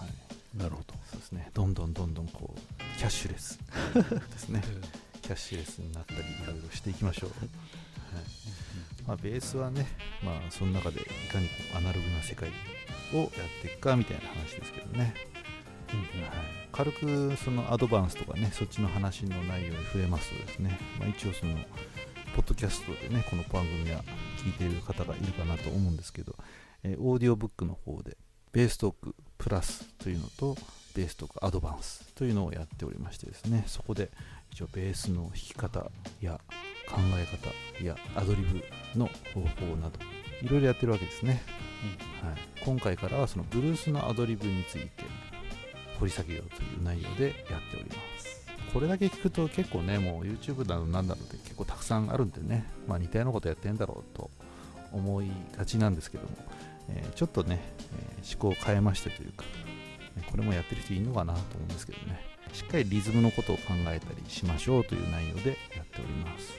[0.05, 0.95] はい、なるほど。
[1.11, 1.51] そうですね。
[1.55, 3.59] どんどんどんどんこうキャッシュレス
[4.31, 4.63] ですね。
[5.23, 7.49] キャッシュレスになったりいろいろしていきましょう、はい
[9.07, 9.87] まあ、ベースはね、
[10.23, 12.49] まあ、その中でいかにアナログな世界
[13.13, 13.31] をやっ
[13.63, 15.13] ていくかみたいな話ですけどね、はい、
[16.73, 21.55] 軽くそのアドバンスとかねそっちの話の内容に触れますとですね、まあ、一応その
[22.35, 24.03] ポッドキャストでねこの番組は
[24.39, 26.35] 聞いている方がいるかなと思うんですけど、
[26.83, 28.17] えーオーディオブックの方で
[28.53, 30.57] ベーストークプラスというのと
[30.95, 34.11] ベーストークアドバンスというのをやっておりましてですねそこで
[34.53, 35.91] 一応ベースの弾き方
[36.21, 36.41] や
[36.95, 38.63] 考え方やアドリブ
[38.99, 39.99] の方法など
[40.43, 41.43] いろいろやってるわけですね、
[42.23, 44.91] はい、今回からはそのブルースのアドリブについて
[45.99, 48.45] 掘り下げようという内容でやっております。
[48.73, 54.31] これだけ聞くと結構ねもう YouTube などなんだろうで結構たくさんあるんでね、まあ、似たようなことやってんだろうと
[54.93, 56.31] 思いがちなんですけども
[56.89, 57.61] えーちょっとね、
[58.19, 59.45] えー思考を変えましてというか、
[60.17, 62.21] ねこれもやってる人いるのかなと思うんですけどね。
[62.53, 66.53] しっかりリズムのことを考えたりしましょうという内容でやっております、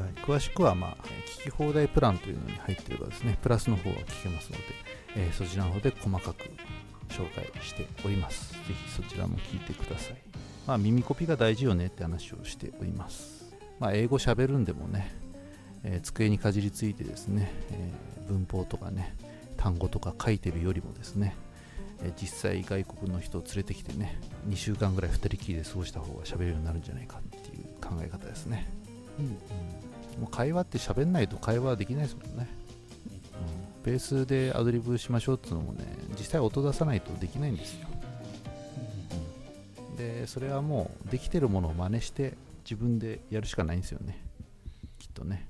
[0.00, 1.04] はい、詳しくは、まあ、
[1.38, 3.38] 聞き放題プランというのに入っていればですね。
[3.42, 4.64] プラスの方は聞けますので、
[5.16, 6.44] えそちらの方で細かく
[7.10, 8.54] 紹介しております。
[8.54, 10.16] ぜひそちらも聞いてください。
[10.66, 13.52] まあ耳コピが大事よねって話をしております。
[13.78, 15.12] まあ英語喋るんでもね、
[15.84, 17.90] え机にかじりついてですね、え
[18.28, 19.14] 文法とかね
[19.58, 21.36] 単語とか書いてるよりもですね、
[22.20, 28.66] 実際外国の人を連れてきてね2週間ぐらい2人きりで過ごした方が喋れるようになるんじゃないかっていう考え方ですね、
[29.20, 32.48] うんもう会話って喋んないと会話はできないですもんね、
[33.84, 35.84] うん、ベースでアドリブしましょうっていうのもね
[36.18, 38.00] 実際音出さないとできないんですよ、うん
[40.00, 44.24] でそれはもうできてるものを真似して自分でやるしかないんですよね。
[44.98, 45.46] きっとね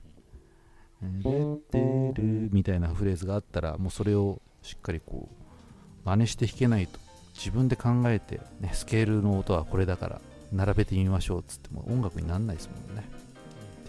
[1.00, 1.78] 「レて
[2.20, 6.98] る」みたいなフレーズがあったらもうそれをしっかりこう真似して弾けないと。
[7.37, 10.20] 自分で考えて、ね、スケールの音はこれだから
[10.52, 13.09] 並べてみましょうっつっても音楽にならないですもんね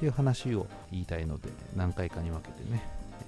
[0.02, 2.82] っていう話を言いたいので何回かに分けてね、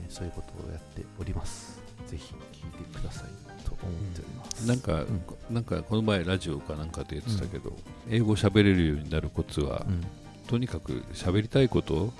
[0.03, 1.79] えーそういうことをやっております。
[2.07, 5.05] ぜひ聞いてくださいと思っております、なんか、
[5.51, 7.77] なんかこの前ラジオかなんかで言ってたけど、
[8.09, 10.03] 英語喋れるようになるコツは、うん。
[10.47, 12.11] とにかく喋りたいことをうん。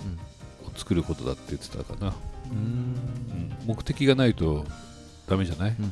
[0.75, 2.13] 作ることだって言ってたかな、
[2.51, 2.57] うん。
[2.57, 3.57] うん。
[3.65, 4.65] 目的がないと
[5.27, 5.91] ダメじゃない、うんうん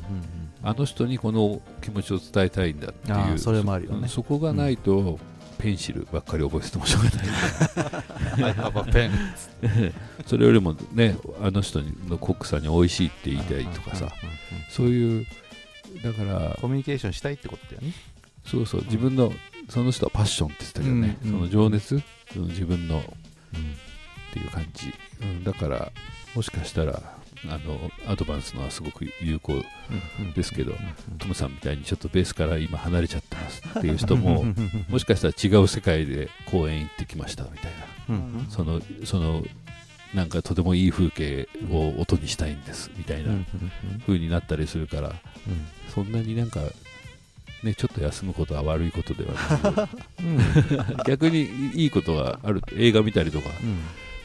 [0.63, 3.39] あの人にこの気持ちを伝えたいんだっていう。
[3.39, 4.01] それもあるよね。
[4.03, 4.07] うん。
[4.07, 5.17] そこがないと、
[5.61, 7.09] ペンシルばっかり覚えててもしょうが
[8.87, 9.93] ない。
[10.25, 14.11] それよりもねあの人のコックさんに美味しいって言いたいとかさ。
[14.69, 15.27] そういう
[16.03, 17.93] だからコミュニケーションしたいってことだよね。
[18.45, 19.31] そうそう自分の
[19.69, 22.03] その人はパッションって言ってたけどね、うんその情熱、うん
[22.47, 23.03] 自分のっ
[24.33, 25.91] ていう感じ、うん、だから
[26.33, 29.63] もしかしたらあのアドバンスのはすごく有効
[30.35, 30.73] ですけど、
[31.17, 34.45] トムさんみたいにちょっとベースから今離れちゃってますっていう人も
[34.89, 37.71] もしかしたら違う世界で公園行ってきましたみたい
[38.09, 38.15] な。
[38.15, 38.47] うん。
[38.49, 39.43] そのその
[40.13, 43.33] なんかとてもいい風景を音にしたいんですみたいな
[44.05, 45.13] 風になったりするから
[45.93, 46.59] そんなになんか
[47.63, 51.43] ねちょっと休むことは悪いことではなく 逆に
[51.75, 53.79] いいことがある映画見たりとか、うん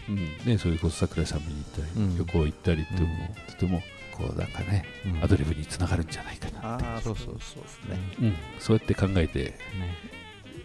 [0.08, 2.18] ね、そういうこと桜井さん見に行ったり、うん。
[2.18, 3.52] 旅行行ったりっても、うん。
[3.52, 3.82] とても
[4.16, 4.86] こうなんかね
[5.22, 7.98] アドリブにつながるんじゃないかな、そうそうそうですね。
[8.20, 8.34] うん。
[8.58, 9.56] そうやって考えてね。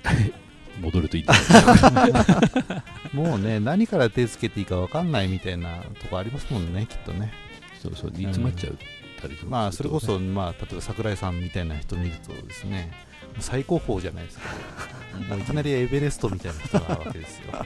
[0.80, 1.25] 戻るといい
[3.13, 7.34] もうね何から手つけていいか分かんないみたいなとこありますもんねきっとね。
[7.82, 8.77] そうそう煮詰まっちゃう
[9.21, 9.51] たりとかするとね。
[9.51, 12.91] まあそれこそ、まあ、例えば桜井さんみたいな人見るとですね
[13.39, 14.44] 最高峰じゃないですか。
[15.30, 17.65] もういきなりエベレストみたいな人なわけですよ。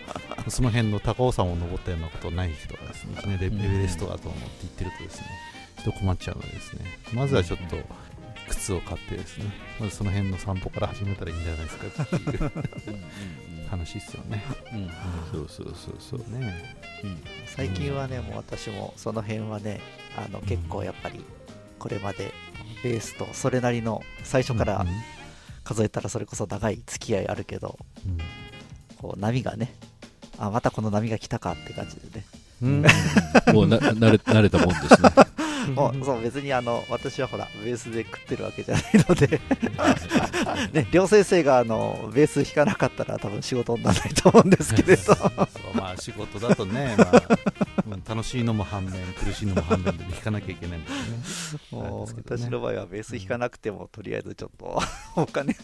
[0.49, 5.27] その辺の高尾山を登ったようなことない人がですねいきなりエベレストだと思って言ってるとですね
[5.79, 6.85] 人困っちゃうのでですね。
[7.13, 7.77] まずはちょっと
[8.49, 9.45] 靴を買ってですね
[9.79, 12.51] まずその辺の散歩から始めたらいいんじゃないですかっていう
[13.69, 14.43] 話ですよね。
[14.73, 14.91] うん。
[15.31, 16.75] そうそうそうそうね
[17.47, 19.79] 最近はねもう私もその辺はね
[20.17, 21.23] あの結構やっぱり
[21.79, 22.33] これまで
[22.83, 24.87] ベースとそれなりの最初からうん
[25.65, 28.17] 数えたらそれこそ長い付き合いあるけどうん。
[28.97, 29.75] こう波がね
[30.37, 32.25] あまたこの波が来たかって感じでね。
[32.61, 32.85] うん。
[33.53, 35.09] もうな慣れ慣れたもんですね
[35.73, 39.41] もうそう別にあの私はほらベースで食ってるわけじゃないので。
[40.71, 45.15] ね両先生があのベース弾かなかったら多分仕事にならないと思うんですけれど。
[45.73, 47.23] まあ仕事だとね、まあ
[47.87, 50.89] うん楽しいのも反面苦しいのも反面で弾かなきゃいけないんで
[51.25, 51.85] すよね。
[51.87, 54.81] も私の場合はベース弾かなくてもとりあえずちょっと
[55.15, 55.55] お金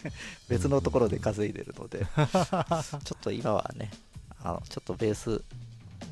[0.48, 2.06] 別のところで稼いでるので。
[3.04, 3.90] ちょっと今はね
[4.42, 5.42] あのちょっとベース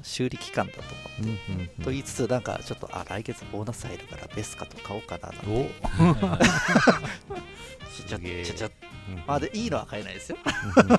[0.03, 0.81] 修理期間だと
[1.21, 5.47] うん思って、うんうんと言いつつなんかちょっとあ来月ボーナス入るからベースカット買おうかななんて。
[5.49, 5.69] お。
[7.91, 8.45] ちょちょすげえ。
[8.45, 8.71] ちょちょ。
[9.09, 10.39] うんまあでいいのは買えないですよ。
[10.77, 10.99] うんうんうん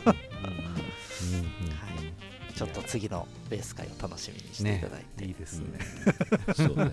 [2.56, 5.80] ちょっと次のベース会を楽しみにしていただいて、いいですね。
[6.56, 6.92] そうね。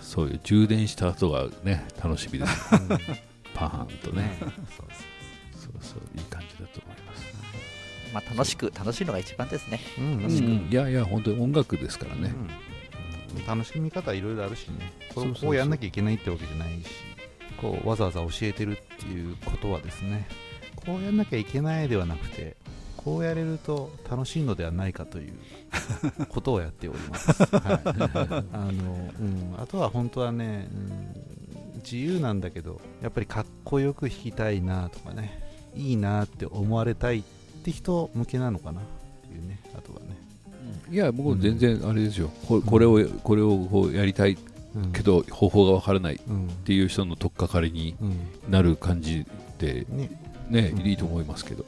[0.00, 2.70] そういう充電した後がね楽しみです。
[3.52, 4.22] パーンとね。
[4.22, 4.38] ね。
[4.40, 4.46] そ
[4.82, 4.86] う。
[5.54, 7.43] そうそういい感じだと思います
[8.14, 9.80] まあ楽しく楽しいのが一番ですね。
[9.96, 10.12] そううん。
[10.12, 10.68] うんうん。
[10.70, 12.32] いやいや本当に音楽ですからね、
[13.36, 13.46] うん。
[13.46, 14.92] 楽しみ方いろいろあるしね。
[15.14, 15.46] こそうそうそうう。
[15.46, 16.86] こうやんなきゃいけないってわけじゃないし
[17.60, 20.28] こうわざわざ教えてるっていうことはですね。
[20.76, 22.56] こうやんなきゃいけないではなくて
[22.96, 25.34] こうやれると楽しいのではないかという
[26.28, 27.80] ことをやっております、はい。
[28.52, 35.42] あのうん、あとは本当はね、うん、自由なんだけどやっぱりかっこよく弾きたいなとかね
[35.74, 37.22] いいなって思われたいっ
[37.64, 38.84] て人向けなのかなっ
[39.22, 40.06] ていうねあとはね。
[40.90, 44.36] いや僕全然あれですよ、ここれをこれをこうやりたい
[44.76, 44.92] うん。
[44.92, 46.48] けど方法がわからないっうん。
[46.64, 48.50] ていう人の取っかかりにうん。
[48.50, 49.24] なる感じ
[49.58, 50.10] でね
[50.50, 50.86] ね、うん。
[50.86, 51.64] いいと思いますけど、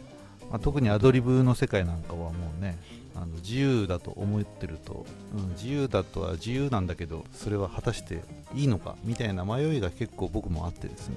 [0.51, 2.77] まあ、特にアドリブの世界なんかはもうね
[3.15, 8.23] あの自由だと思ってると、うん、自由だとは自由なんだけどそれは果たして
[8.55, 11.17] いいのかみたいな迷いが結構僕もあってですね、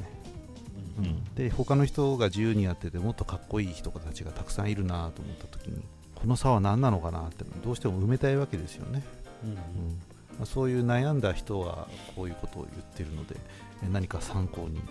[1.00, 5.82] うん、で他の人が自由にやっててもっとかっこいい人たちがたくさんいるなと思った時に
[6.16, 9.04] この差は何なのかなってどうしても埋めたいわけですよね、
[9.44, 9.60] うんま
[10.44, 13.36] あ、そういう悩んだ人がこういうことを言ってるので
[13.84, 14.82] え何か参考に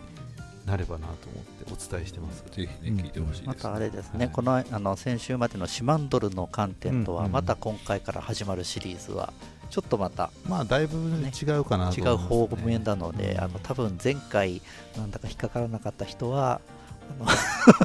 [0.67, 2.45] なればなと思ってお伝えしてます。
[2.51, 2.97] ぜひねうん。
[2.99, 4.35] 聞いてほしいです、またあれですね、はい。
[4.35, 7.33] このあの先週までのシマンドルの観点とは、うんうん。
[7.33, 9.33] また今回から始まるシリーズは、
[9.71, 10.31] ちょっとまた。
[10.47, 14.63] まあだいぶ違うかなと違う方面なので、うんあの多分前回、
[14.97, 16.61] なんだか引っかからなかった人は、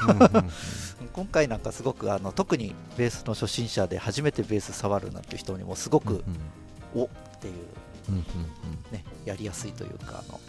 [0.06, 0.50] うんうんうん。
[1.14, 6.24] 今回なんかすごくあの特にベースの初心者で初めてベース触るなんていう人にもすごく、
[6.96, 7.08] おっ
[7.40, 7.54] ていう、
[8.10, 8.24] うんうん
[8.92, 10.40] ね、やりやすいというかあの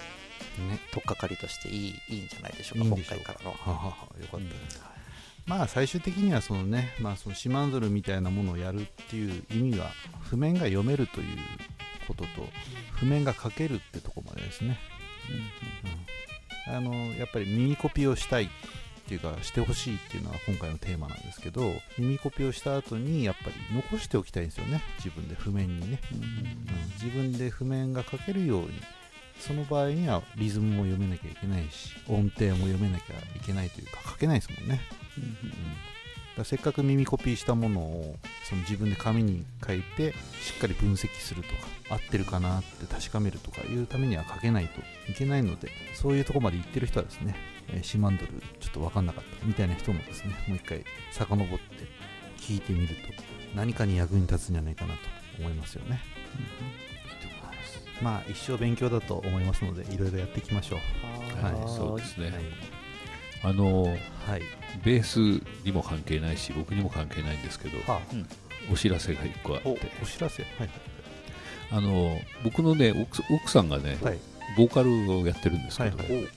[0.59, 0.79] うんね。
[0.93, 3.51] 取っかかりとしていいいいんじゃないでしょうか今回からの。
[3.51, 3.97] ははは。
[4.21, 4.94] よかった
[5.47, 9.91] まあ最終的にはそのね、まあ、そのシマンドルみたいなものをやるっていう意味は
[10.31, 11.27] 譜面が読めるという
[12.07, 12.29] ことと
[12.93, 14.79] 譜面が書けるってとこまでですね、
[16.67, 16.75] うん。
[16.75, 18.49] あのやっぱり耳コピをしたいっ
[19.07, 24.83] ていうかしてほしいっていうのは今回のテーマなんですけど耳コピをした後にやっぱり残しておきたいんですよね。
[24.99, 26.21] 自分で譜面にね、うん。
[27.03, 28.71] 自分で譜面が書けるように。
[29.39, 35.04] その場合にはリズムも読めなきゃいけないし音程も読めなきゃいけないというか書けないですもんね、うん、
[36.37, 38.17] だせっかく耳コピーしたものを
[38.49, 41.49] その自分で紙に書いてしっかり分析すると
[41.89, 47.37] か合ってるかなって確かめるとかいうためには書けないといけないのでそういうとこまで行ってる人はですね、
[47.69, 51.65] えーシマンドルちょっと分かんなかったみたいな人もですねもう一回遡って
[52.39, 52.95] 聞いてみると
[53.55, 55.01] 何かに役に立つんじゃないかなと
[55.39, 56.01] 思いますよね、
[58.03, 61.43] まあ一生勉強だと思いますのでいろいろやっていきましょう。
[61.43, 61.55] はい。
[61.55, 62.35] はいそうですね、はい、
[63.45, 63.91] あのは
[64.39, 64.43] い、
[64.83, 65.19] ベース
[65.65, 68.01] にも関係ないし僕にも関係ないんですけどは
[68.73, 69.69] お知らせが1個あって。
[69.69, 70.43] おお知らせ？
[70.59, 70.71] はい。
[71.71, 74.19] あの僕のね奥奥さんがね、はい。
[74.57, 76.29] ボーカルをやってるんですけど、はいはい。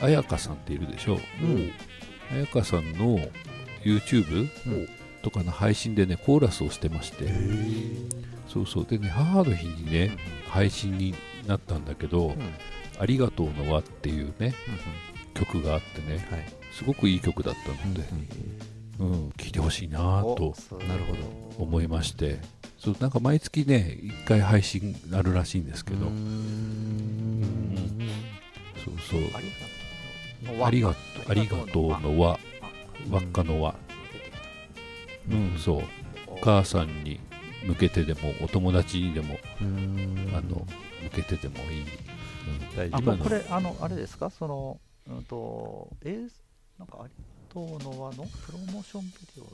[0.00, 1.44] 彩香さんっているでしょう。
[1.44, 1.72] ん。
[2.64, 3.18] さんの
[3.84, 4.88] YouTube うん。
[5.22, 7.26] とかの配信でねコーラスをしてまして
[8.46, 8.86] そうそう。
[8.86, 10.16] でね母の日にね
[10.48, 11.14] 配信に
[11.46, 12.54] なったんだけどうん
[12.98, 14.54] 「ありがとうの輪」っていうね
[15.38, 16.44] 曲があってねはい。
[16.72, 18.02] すごくいい曲だったので、
[18.98, 20.54] うん、聴いてほしいなと
[20.86, 21.62] なるほど。
[21.62, 22.38] 思いまして
[22.78, 27.74] そうなんか毎月ね1回配信あるらしいんですけど、うーん。
[28.84, 29.20] そうそう。
[29.34, 29.52] あり
[30.62, 30.94] ありが
[31.28, 32.38] ありがとうの輪。
[33.10, 33.74] 輪っかの輪。
[35.30, 35.82] うんそう。
[36.28, 37.18] お母さんに
[37.66, 40.64] 向けてでもお友達にでもあの
[41.02, 41.84] 向けてでもいい、
[42.76, 44.30] 大あ今のこれあのあれですか？
[44.30, 46.28] そのうんとえー
[46.78, 47.12] なんかあり
[47.48, 49.46] とうの輪のプロモーションビデオ。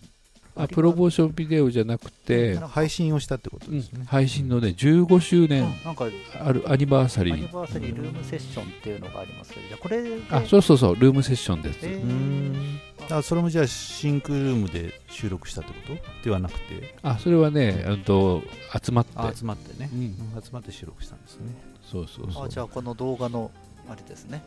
[0.57, 6.07] あプロモーションビデオじゃなくて、配信をしたってことうんですね、配信のね15周年うんなんか
[6.41, 6.63] ある。
[6.71, 9.53] アニバーサリアニーバーサリールームセッションっていうのがあります。
[9.53, 10.23] けどじゃあこれで。
[10.31, 12.03] あそうそうそうルームセッションです、えー。
[12.03, 12.81] うーん。
[13.11, 15.77] あそれもじゃあシンクルームで収録したってこ
[16.23, 16.25] と？
[16.25, 16.95] ではなくて。
[17.03, 18.43] あそれはね、うんと
[18.81, 19.13] 集まって。
[19.17, 20.01] あ集まってね、うん。
[20.37, 21.47] うん集まって収録したんですね。
[21.83, 22.47] そうそうそう。
[22.47, 23.51] あじゃあこの動画の
[23.89, 24.43] あれですね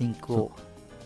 [0.00, 0.50] リンクを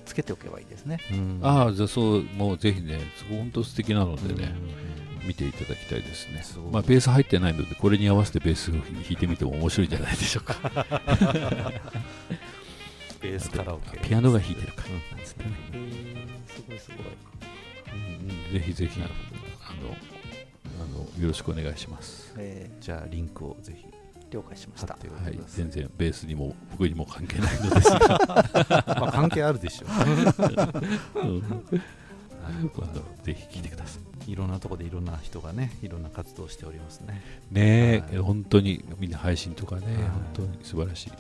[0.07, 1.01] つけておけばいいですね。
[1.13, 1.41] うん。
[1.43, 6.43] ああじゃあそうもうぜひね本当素敵なのでね、うん見ていただきたいですね。
[6.71, 10.55] まあベース入ってないのでこれに合わせてベースを弾いてみても面白いんじゃないでしょうか。
[13.23, 13.99] ベースカラオケ。
[14.01, 15.51] ピアノが弾いてるからうんなんつってね
[16.47, 16.99] すごいすごい。
[16.99, 19.11] うんぜひぜひあの
[20.85, 22.35] あのよろしくお願いします。
[22.37, 23.87] えじゃあリンクをぜひ。
[23.87, 23.94] ー
[24.35, 24.95] 了解しました。
[24.95, 27.99] はい全然ベースにも僕にも関係ないのですが、
[29.01, 31.25] まあ関係あるでしょう。
[31.27, 31.43] ん。
[32.47, 32.69] あの
[33.23, 34.33] ぜひ聞いてください。
[34.33, 38.19] いろんなところでいろんな人がねいろんな活動をしておりますね、ねえ、はい。
[38.19, 39.95] 本当にみんな配信とかね、はい。
[39.97, 41.13] 本当に素晴らしい。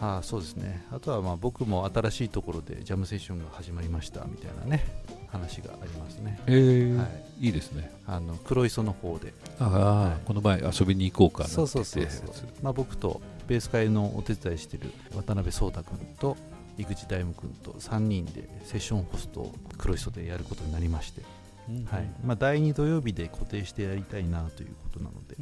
[0.00, 0.86] ああそうですね。
[0.92, 4.84] あとはまあ僕も新しいところでジャムセッションが始まりましたみたいなね
[5.30, 6.40] 話がありますね。
[6.46, 6.52] え。
[6.52, 7.46] ーはい。
[7.46, 7.90] いいですね。
[8.06, 9.32] あの黒磯の方で。
[9.58, 9.68] ああ、
[10.10, 10.16] はい。
[10.24, 12.04] この前遊びに行こうかなそうそうそう
[12.62, 16.36] まあ、僕とベース会のお手伝いしてる渡辺壮太君と
[16.76, 21.22] 井口大夢君と3人でセッションホストを黒磯でやることになりまして、
[21.68, 22.10] うんはい。
[22.24, 25.36] まあ、第2土曜日で固定してやりたいなということなので、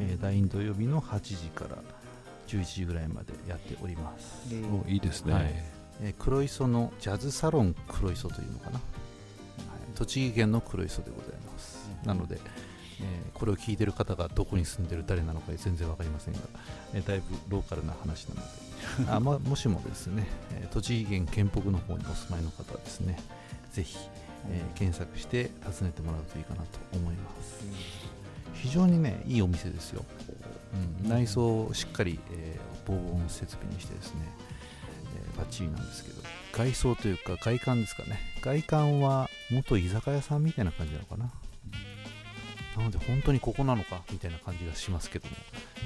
[0.00, 1.78] えー第2土曜日の8時から
[2.48, 5.32] 11時ぐらいまでやっております、えーおいいですね。
[5.32, 5.44] はい。
[6.02, 8.82] えー黒磯のジャズサロン黒磯というのかな、はい
[9.94, 12.36] 栃木県の黒磯でございます、なので、
[13.00, 16.40] えーこれを聞いてる方がどこに住んでる誰なのか全然わかりませんが、
[16.92, 18.46] えーだいぶローカルな話なので。
[19.12, 23.18] あ、ま、もしもですね、えー栃木県県北の方にお住まいの方はですね
[23.72, 23.96] ぜひ、
[24.50, 27.64] えー検索して訪ねてもらうといいかなと思います。
[28.54, 30.04] 非常にねいいお店ですよ、
[31.02, 34.20] うん、内装をしっかり、えー防音設備にしてですね、
[35.16, 36.22] えーバッチリなんですけど
[36.52, 38.20] 外装というか外観ですかね。
[38.42, 41.30] 外観は元居酒屋さんみたいな感じなのかな。
[42.76, 45.36] なので本当にここなのかみたいな感じがしますけども。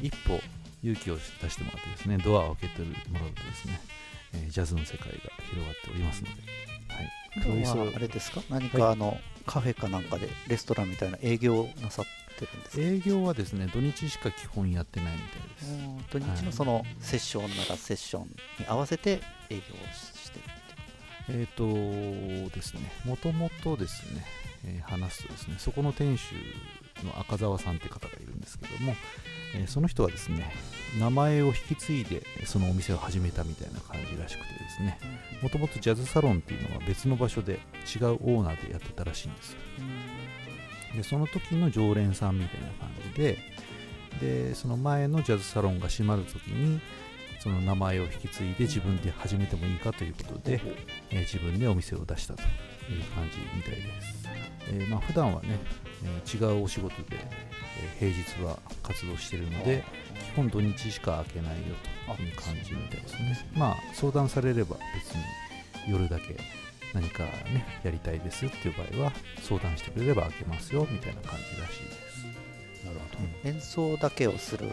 [0.03, 0.41] 一歩
[0.83, 3.81] 勇気を出してもらってですねドアを開けてもらうとですね、
[4.35, 5.13] えージャズの世界が
[5.49, 6.43] 広がっておりますので、
[6.89, 8.43] はい、今日はあれですか？
[8.51, 12.05] 何かあの、カフェかなんかでレストランみたいな営業なさっ
[12.37, 12.83] てるんですか？
[12.83, 15.73] 営業はですね土日しか基本やってないみたいです。
[15.73, 19.63] うん土日のそのセッションならセッションに合わせて営業を
[19.95, 20.45] してる
[21.29, 21.65] えっ、と
[22.55, 24.25] ですね、もともとですね、
[24.67, 26.33] えー話すとですね、そこの店主
[27.05, 28.95] の赤澤さんって方がいるんですけども、
[29.55, 30.53] えーその人はですね、
[30.99, 34.99] 名前を引き継いでそのお店を始めたみたいな感じらしくてですね、
[35.43, 39.59] もともとジャズサロンっていうのは別の場所で違うオーナーでやってたらしいんですよ。
[40.97, 43.39] で、その時の常連さんみたいな感じで、
[44.21, 46.81] で、その前のジャズサロンが閉まる時に、
[47.45, 50.61] その名前を引き継いで自分で始めてもいいかということで、
[51.11, 52.47] えー自分でお店を出したという
[53.15, 54.25] 感じみたいです。
[54.69, 55.59] えーまあ普段はね、
[56.03, 57.19] えー違うお仕事で、
[58.01, 59.85] えー平日は活動しているので、
[60.33, 61.77] 基本土日しか開けないよ
[62.17, 63.49] という感じみたいですね。
[63.55, 65.23] まあ相談されれば別に
[65.93, 66.37] 夜だけ
[66.95, 71.91] 何かね、やりたいですっていう場合は相談してくれれば開けますよみたいな感じらしいで
[72.81, 72.85] す。
[72.87, 74.71] なるほ演奏だけをする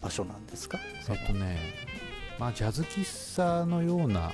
[0.00, 0.78] 場所なんですか？
[1.08, 1.58] えっとね、
[2.38, 4.30] まあジャズ喫茶のような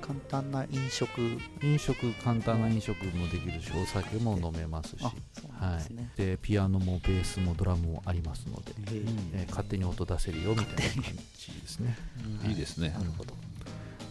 [0.00, 1.38] 簡単な飲食？
[1.62, 9.02] 飲食、簡単な飲食もできるし、お酒も飲めますし、あそうなんですね、でピアノもベースもドラムもありますので、へえ
[9.34, 11.02] えー勝手に音出せるよみたいな感
[11.36, 11.96] じですね。
[12.42, 12.90] どいいですね。
[12.90, 13.34] なるほど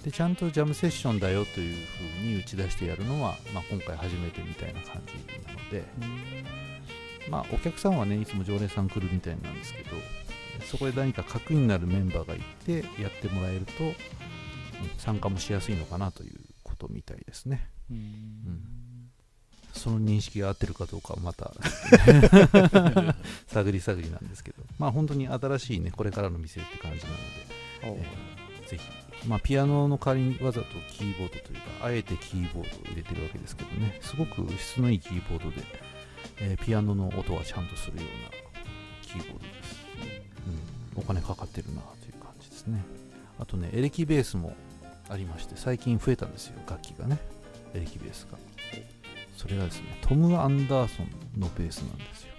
[0.03, 5.13] でちゃんとジャムセッションだよというふうに打ち出してやるのは、まあ、今回初めてみたいな感じ
[5.45, 5.83] なので、
[7.29, 9.89] まあ、お客さんはねいつも常連さん来るみたいなんですけど
[10.65, 13.93] そこで何か核になるメンバーがいてやってもらえるとうん
[14.97, 17.69] 参加もしやすいのかなということみたいですね。
[17.89, 18.61] うん。
[19.73, 21.53] その認識が合ってるかどうかはまた
[23.47, 24.63] 探り探りなんですけど。
[24.79, 27.09] まあ本当に新しいねこれからの店って感じな
[27.91, 28.31] ので
[28.67, 35.57] ぜひ、まあ、ピアノの代わりにわざとキーボードというか、あえてキーボードを入れてるわけですけどね、すごく質のいいキーボードで、
[36.39, 38.31] えーピアノの音がちゃんとするような
[39.01, 39.80] キーボードです。
[40.95, 42.83] うん、お金かかってるなという感じですね。
[43.39, 44.55] あとね、エレキベースも
[45.09, 47.19] ありまして、最近増えたんですよ、楽器がね、
[47.73, 48.37] エレキベースが。
[49.35, 52.31] それがですね、トム・アンダーソンのベースなんですよ。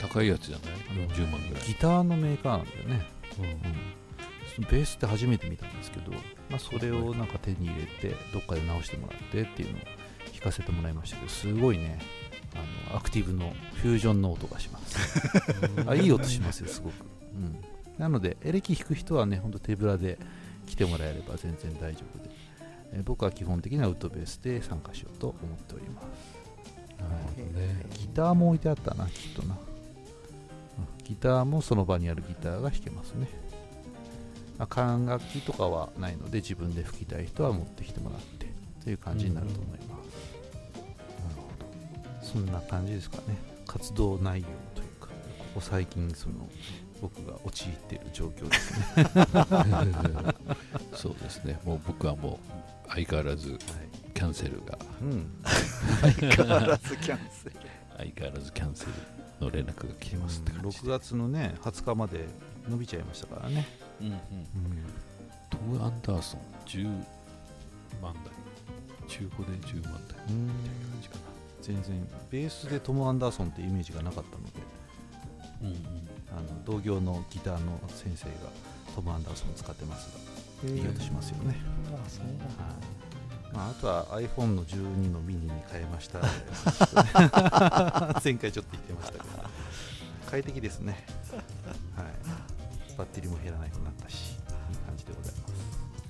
[0.00, 3.06] 高いやつじゃない？40万ぐらいギターのメーカーなんだよね。
[3.38, 3.92] うん
[4.58, 6.12] ベースって初めて見たんですけど、
[6.50, 9.80] まあ、それをなんか手に入れてどっかで直してもらってっていうのを
[10.32, 11.98] 弾かせてもらいましたけどすごいね
[12.54, 14.98] あのアクティブのフュージョンの音がします。
[15.86, 16.94] あいい音しますよすごく、
[17.34, 17.58] うん、
[17.98, 20.18] なのでエレキ弾く人はねほんと手ぶらで
[20.66, 22.30] 来てもらえれば全然大丈夫で、
[22.92, 26.04] えー僕は基本的にはウッドベースで参加しようと思っております。
[26.98, 27.86] なるほどね。
[27.98, 31.04] ギターも置いてあったなきっとな、うん。
[31.04, 33.28] ギターもその場にあるギターが弾けますね。
[34.58, 38.52] まあ管楽器とかはないので自分で吹きたい人は持ってきてもらって
[38.84, 40.01] という感じになると思います、
[42.32, 43.36] そんな感じですかね。
[43.66, 46.48] 活動内容というかここ最近その
[47.00, 49.06] 僕が陥っている状況ですね。
[50.94, 51.58] そうですね。
[51.64, 52.38] もう僕はも
[52.86, 53.58] う相変わらず
[54.14, 54.78] キャンセルが。
[55.02, 55.30] うん。
[56.00, 57.56] 相変わらずキャンセル。
[57.98, 58.92] 相変わらずキャンセル
[59.44, 62.26] の連絡が来てますって感じ6月のね20日まで
[62.68, 63.66] 伸びちゃいましたからね、
[64.00, 64.12] うんうん。
[64.12, 64.18] うん。
[65.50, 66.86] トム・アンダーソン10
[68.00, 68.32] 万台。
[69.08, 70.00] 中古で10万台。
[70.00, 71.31] みたいな感じか
[71.62, 74.50] 全然ベースでトム・アンダーソンってイメージがなかったので
[75.62, 75.76] なうん。
[76.36, 78.32] あの同業のギターの先生が
[78.94, 80.10] トム・アンダーソンを使ってます
[80.64, 81.56] がいい音しますよね、
[81.88, 82.36] あそうなん
[83.52, 86.20] まあ、あとは iPhone の12のミニに変えました。
[88.24, 89.24] 前回ちょっと言ってましたけど。
[90.30, 91.04] 快適ですね、
[91.94, 92.06] はい、
[92.96, 94.36] バッテリーも減らなくなったしいい
[94.86, 95.52] 感じでございます。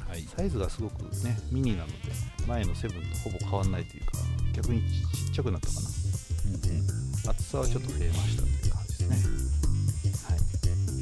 [0.08, 0.22] はい。
[0.22, 1.94] サイズがすごくねミニなので
[2.46, 4.12] 前のセブンとほぼ変わらないというか
[4.52, 4.84] 逆にち
[5.30, 5.82] っちゃくなったかな、う
[7.26, 9.16] ん、厚さはちょっと増えましたっていう感じですね、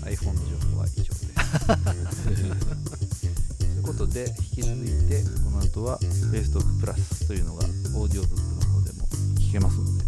[0.05, 0.41] はい、iPhone の情
[0.75, 1.21] 報は以上です。
[3.59, 5.99] ということで引き続いてこの後は
[6.31, 10.05] 「ベーストークプラス」というのがオーディオブックの方でも聞けますので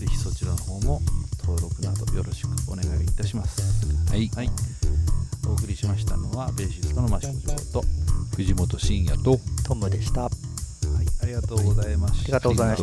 [0.00, 1.02] ぜひそちらの方も
[1.40, 3.60] 登録などよろしくお願いいたします、
[4.08, 4.50] はい、はい、
[5.46, 7.84] お送りしましたのはベーシストの益子城と
[8.36, 10.30] 藤本慎也とトムでした。
[11.36, 12.22] りがとうございました。
[12.22, 12.76] ありがとうございま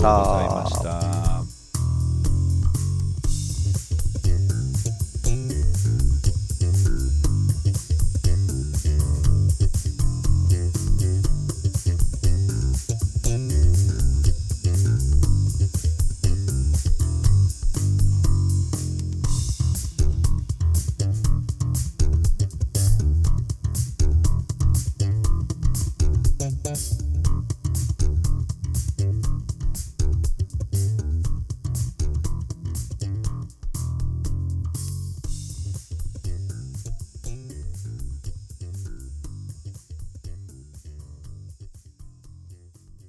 [0.69, 1.42] した。